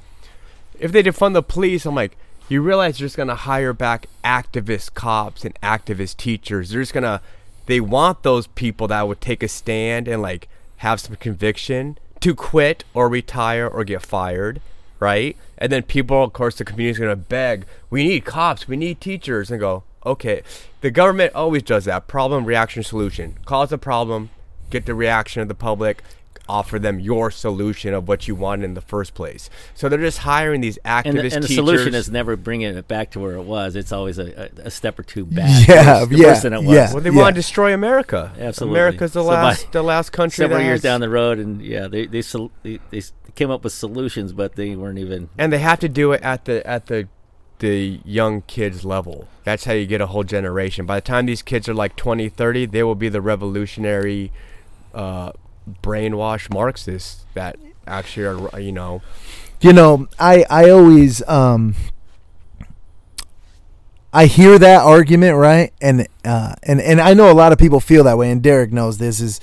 [0.78, 2.18] if they defund the police, I'm like,
[2.50, 6.72] you realize you're just gonna hire back activist cops and activist teachers.
[6.72, 7.22] They're just gonna,
[7.68, 12.36] they want those people that would take a stand and like have some conviction to
[12.36, 14.60] quit or retire or get fired,
[15.00, 15.38] right?
[15.58, 19.50] And then people, of course, the community's gonna beg, we need cops, we need teachers,
[19.50, 20.44] and go, okay.
[20.82, 22.08] The government always does that.
[22.08, 23.36] Problem, reaction, solution.
[23.46, 24.30] Cause a problem,
[24.70, 26.04] get the reaction of the public,
[26.48, 29.50] offer them your solution of what you want in the first place.
[29.74, 31.56] So they're just hiring these activist and the, and the teachers.
[31.56, 33.76] solution is never bringing it back to where it was.
[33.76, 35.68] It's always a, a, a step or two back.
[35.68, 36.76] Yeah, worse, yeah, worse than it was.
[36.76, 36.94] yeah.
[36.94, 37.20] well, they Yeah.
[37.20, 38.32] want to destroy America.
[38.40, 38.80] Absolutely.
[38.80, 41.88] America's the So by last, the last country Several years down the road, and yeah,
[41.88, 42.22] they they,
[42.62, 43.02] they they
[43.34, 45.30] came up with solutions, but they weren't even.
[45.40, 47.08] and they have to do it at the at the
[47.60, 49.28] the young kids level.
[49.44, 50.86] That's how you get a whole generation.
[50.86, 54.32] By the time these kids are like 20, 30, they will be the revolutionary,
[54.94, 55.32] uh,
[55.82, 57.58] brainwashed Marxists that
[57.88, 59.02] actually are, you know,
[59.62, 61.76] You know, I I always um
[64.14, 65.74] I hear that argument, right?
[65.82, 68.72] And uh and and I know a lot of people feel that way and Derek
[68.72, 69.40] knows this is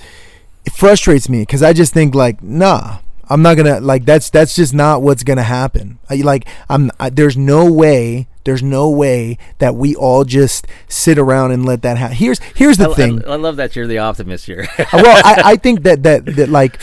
[0.65, 2.99] it frustrates me cuz I just think like, nah,
[3.33, 5.97] I'm not going to like that's that's just not what's going to happen.
[6.07, 11.17] I, like I'm I, there's no way there's no way that we all just sit
[11.17, 12.15] around and let that happen.
[12.15, 13.25] Here's here's the I, thing.
[13.25, 14.67] I, I love that you're the optimist here.
[14.77, 16.79] Uh, well, I, I think that, that that like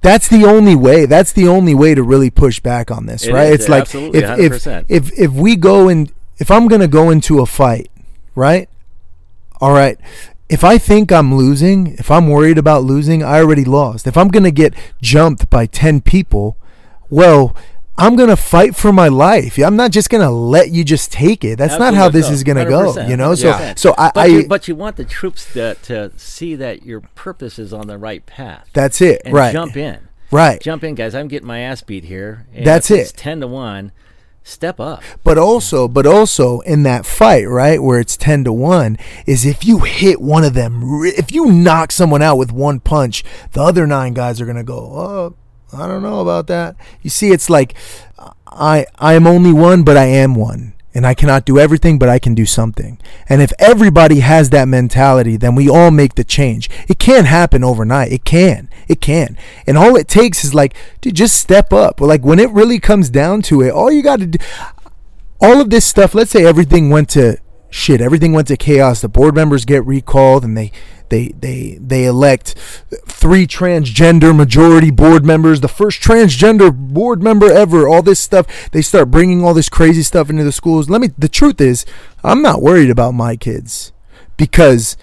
[0.00, 1.06] that's the only way.
[1.06, 3.48] That's the only way to really push back on this, It right?
[3.48, 4.86] is, it's like if if 100%.
[4.88, 7.90] if if we go and if I'm gonna go into a fight,
[8.36, 8.68] right?
[9.60, 9.98] All right.
[10.54, 14.06] If I think I'm losing, if I'm worried about losing, I already lost.
[14.06, 14.72] If I'm gonna get
[15.02, 16.56] jumped by ten people,
[17.10, 17.56] well.
[17.96, 19.56] I'm gonna fight for my life.
[19.56, 21.58] I'm not just gonna let you just take it.
[21.58, 22.34] That's not how this no.
[22.34, 23.00] is gonna go.
[23.06, 23.36] You know.
[23.36, 23.78] So 100%.
[23.78, 27.56] so I, but, you, but you want the troops to, to see that your purpose
[27.56, 28.68] is on the right path.
[28.72, 29.22] that's it.
[29.24, 29.52] and right.
[29.52, 30.08] jump in.
[30.32, 30.60] Right.
[30.60, 31.14] Jump in, guys.
[31.14, 32.48] I'm getting my ass beat here.
[32.52, 33.16] That's if It's it.
[33.16, 33.92] ten to one.
[34.46, 35.02] Step up.
[35.24, 39.64] But also, but also in that fight, right, where it's ten to one, is if
[39.64, 43.86] you hit one of them, if you knock someone out with one punch, the other
[43.86, 45.34] nine guys are gonna go, oh,
[45.72, 46.76] I don't know about that.
[47.00, 47.74] You see, it's like
[48.46, 50.73] I I am only one, but I am one.
[50.94, 53.00] And I cannot do everything, but I can do something.
[53.28, 56.70] And if everybody has that mentality, then we all make the change.
[56.88, 58.12] It can't happen overnight.
[58.12, 58.70] It can.
[58.86, 59.36] It can.
[59.66, 62.00] And all it takes is like, dude, just step up.
[62.00, 64.38] Like when it really comes down to it, all you got to do,
[65.40, 67.38] all of this stuff, let's say everything went to
[67.74, 69.00] shit, everything went to chaos.
[69.00, 70.70] The board members get recalled and they
[71.08, 72.54] they they they elect
[73.06, 77.88] three transgender majority board members, the first transgender board member ever.
[77.88, 80.88] All this stuff, they start bringing all this crazy stuff into the schools.
[80.88, 81.84] Let me the truth is,
[82.22, 83.92] I'm not worried about my kids
[84.36, 84.96] because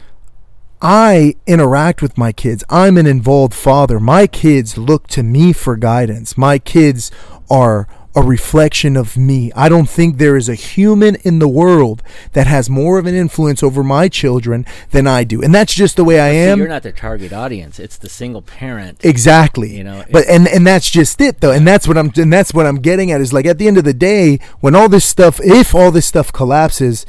[0.82, 2.64] I interact with my kids.
[2.70, 4.00] I'm an involved father.
[4.00, 6.38] My kids look to me for guidance.
[6.38, 7.12] My kids
[7.50, 9.52] are a reflection of me.
[9.56, 13.16] I don't think there is a human in the world that has more of an
[13.16, 15.42] influence over my children than I do.
[15.42, 16.58] And that's just the way I See, am.
[16.60, 17.80] you're not the target audience.
[17.80, 19.04] It's the single parent.
[19.04, 19.76] Exactly.
[19.76, 21.52] You know, but and and that's just it though.
[21.52, 23.78] And that's what I'm and that's what I'm getting at is like at the end
[23.78, 27.06] of the day, when all this stuff if all this stuff collapses,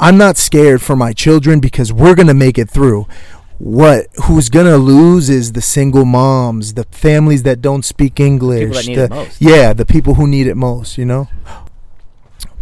[0.00, 3.06] I'm not scared for my children because we're going to make it through.
[3.58, 8.86] What who's going to lose is the single moms, the families that don't speak English,
[8.86, 11.28] the, yeah, the people who need it most, you know.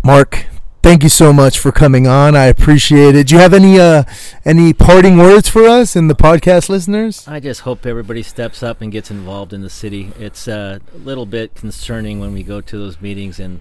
[0.03, 0.47] Mark,
[0.83, 2.35] thank you so much for coming on.
[2.35, 3.27] I appreciate it.
[3.27, 4.05] Do you have any uh
[4.47, 7.29] any parting words for us and the podcast listeners?
[7.29, 10.13] I just hope everybody steps up and gets involved in the city.
[10.19, 13.61] It's uh, a little bit concerning when we go to those meetings and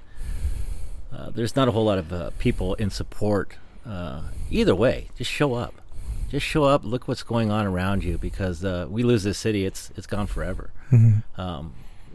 [1.12, 3.57] uh, there's not a whole lot of uh, people in support.
[3.86, 5.82] Uh, either way, just show up.
[6.30, 6.84] Just show up.
[6.84, 9.65] Look what's going on around you because uh, we lose this city.
[9.65, 10.72] It's it's gone forever.
[11.38, 11.73] Um,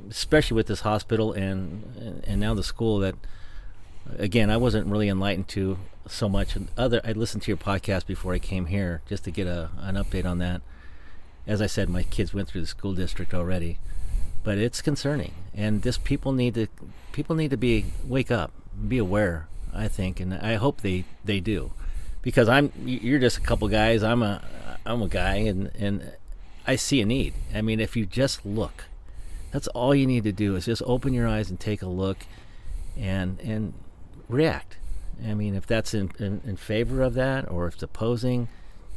[0.09, 3.15] especially with this hospital and, and and now the school that
[4.19, 6.57] again I wasn't really enlightened to so much.
[6.57, 9.71] And Other I listened to your podcast before I came here just to get a
[9.79, 10.63] an update on that
[11.47, 13.79] as I said, my kids went through the school district already,
[14.45, 16.69] but it's concerning, and this people need to
[17.13, 18.53] people need to be wake up,
[18.89, 19.49] be aware.
[19.73, 21.73] I think, and I hope they they do,
[22.23, 24.03] because I'm you're just a couple guys.
[24.03, 24.43] I'm a
[24.87, 26.13] I'm a guy, and and
[26.67, 27.35] I see a need.
[27.55, 28.85] I mean, if you just look,
[29.53, 32.19] that's all you need to do is just open your eyes and take a look,
[32.97, 33.73] and and
[34.29, 34.77] react.
[35.27, 38.49] I mean, if that's in in, in favor of that, or if it's opposing,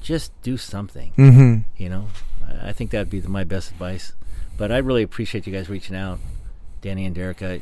[0.02, 1.62] just do something Mm-hmm.
[1.82, 2.08] you know
[2.46, 4.12] I- i think that'd be the, my best advice
[4.58, 6.20] but i really appreciate you guys reaching out
[6.82, 7.62] danny and derek i,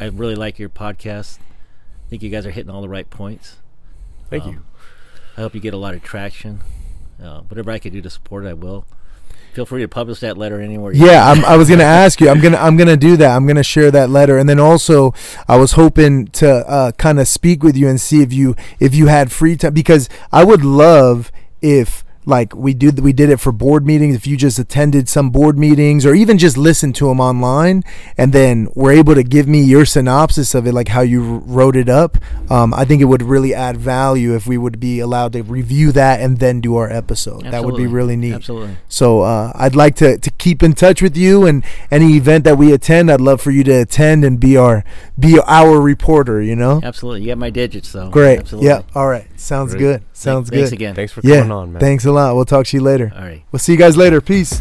[0.00, 3.10] I, I really like your podcast i think you guys are hitting all the right
[3.10, 3.56] points
[4.30, 4.62] Thank you.
[5.36, 6.60] I hope you get a lot of traction
[7.22, 8.84] uh, whatever i can do to support it i will
[9.52, 12.30] feel free to publish that letter anywhere you Yeah, I'm, I was gonna ask you.
[12.30, 13.36] I'm gonna I'm gonna do that.
[13.36, 15.12] I'm gonna share that letter, and then also
[15.46, 18.94] I was hoping to uh, kind of speak with you and see if you if
[18.94, 21.30] you had free time because I would love
[21.60, 25.30] if like we do we did it for board meetings if you just attended some
[25.30, 27.82] board meetings or even just listened to them online
[28.16, 31.74] and then were able to give me your synopsis of it like how you wrote
[31.74, 32.16] it up
[32.50, 35.90] um, i think it would really add value if we would be allowed to review
[35.90, 39.74] that and then do our episode that would be really neat absolutely so uh, I'd
[39.74, 43.20] like to, to keep in touch with you, and any event that we attend, I'd
[43.20, 44.84] love for you to attend and be our
[45.18, 46.42] be our reporter.
[46.42, 48.40] You know, absolutely you got my digits though great.
[48.40, 48.82] absolutely Yeah.
[48.94, 49.26] All right.
[49.40, 49.80] Sounds Great.
[49.80, 50.02] good.
[50.12, 50.56] Sounds Thanks good.
[50.58, 51.38] Thanks again Thanks for Yeah.
[51.38, 51.80] coming on, man.
[51.80, 52.34] Thanks a lot.
[52.36, 53.12] We'll talk to you later.
[53.14, 54.20] all right We'll see you guys later.
[54.20, 54.60] Peace.